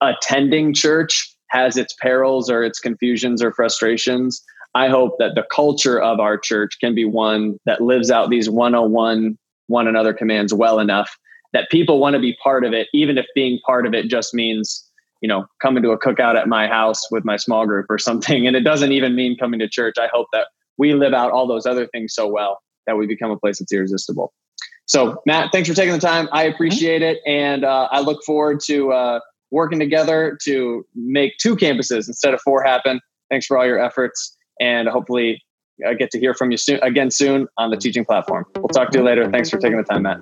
attending 0.00 0.74
church 0.74 1.32
has 1.50 1.76
its 1.76 1.94
perils 2.00 2.50
or 2.50 2.64
its 2.64 2.80
confusions 2.80 3.42
or 3.42 3.52
frustrations, 3.52 4.42
I 4.74 4.88
hope 4.88 5.16
that 5.18 5.34
the 5.34 5.44
culture 5.50 6.00
of 6.00 6.20
our 6.20 6.36
church 6.36 6.78
can 6.80 6.94
be 6.94 7.04
one 7.04 7.58
that 7.64 7.80
lives 7.80 8.10
out 8.10 8.30
these 8.30 8.50
101 8.50 9.38
one 9.68 9.88
another 9.88 10.12
commands 10.12 10.54
well 10.54 10.78
enough 10.78 11.16
that 11.52 11.70
people 11.70 11.98
want 11.98 12.14
to 12.14 12.20
be 12.20 12.36
part 12.42 12.64
of 12.64 12.72
it, 12.72 12.88
even 12.92 13.18
if 13.18 13.26
being 13.34 13.58
part 13.64 13.86
of 13.86 13.94
it 13.94 14.08
just 14.08 14.34
means, 14.34 14.88
you 15.20 15.28
know, 15.28 15.46
coming 15.62 15.82
to 15.82 15.90
a 15.90 15.98
cookout 15.98 16.36
at 16.36 16.48
my 16.48 16.68
house 16.68 17.10
with 17.10 17.24
my 17.24 17.36
small 17.36 17.66
group 17.66 17.86
or 17.88 17.98
something. 18.08 18.46
And 18.46 18.56
it 18.56 18.60
doesn't 18.60 18.92
even 18.92 19.14
mean 19.14 19.36
coming 19.36 19.60
to 19.60 19.68
church. 19.68 19.96
I 19.98 20.08
hope 20.12 20.28
that 20.32 20.48
we 20.76 20.94
live 20.94 21.14
out 21.14 21.32
all 21.32 21.46
those 21.46 21.66
other 21.66 21.86
things 21.86 22.14
so 22.14 22.28
well 22.28 22.60
that 22.86 22.96
we 22.96 23.06
become 23.06 23.30
a 23.30 23.38
place 23.38 23.58
that's 23.58 23.72
irresistible. 23.72 24.32
So, 24.86 25.20
Matt, 25.26 25.50
thanks 25.52 25.68
for 25.68 25.74
taking 25.74 25.92
the 25.92 26.00
time. 26.00 26.28
I 26.32 26.44
appreciate 26.44 27.02
it. 27.02 27.18
And 27.26 27.64
uh, 27.64 27.88
I 27.90 28.00
look 28.00 28.22
forward 28.24 28.60
to 28.66 28.92
uh, 28.92 29.20
working 29.50 29.78
together 29.78 30.38
to 30.44 30.86
make 30.94 31.36
two 31.38 31.56
campuses 31.56 32.08
instead 32.08 32.34
of 32.34 32.40
four 32.40 32.62
happen. 32.62 33.00
Thanks 33.30 33.46
for 33.46 33.58
all 33.58 33.66
your 33.66 33.78
efforts. 33.78 34.36
And 34.60 34.88
hopefully, 34.88 35.42
I 35.86 35.94
get 35.94 36.10
to 36.12 36.20
hear 36.20 36.32
from 36.34 36.50
you 36.50 36.56
soon, 36.56 36.78
again 36.82 37.10
soon 37.10 37.48
on 37.58 37.70
the 37.70 37.76
teaching 37.76 38.04
platform. 38.04 38.46
We'll 38.54 38.68
talk 38.68 38.90
to 38.90 38.98
you 38.98 39.04
later. 39.04 39.30
Thanks 39.30 39.50
for 39.50 39.58
taking 39.58 39.76
the 39.76 39.84
time, 39.84 40.02
Matt. 40.02 40.20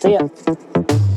See 0.00 0.12
ya. 0.12 1.10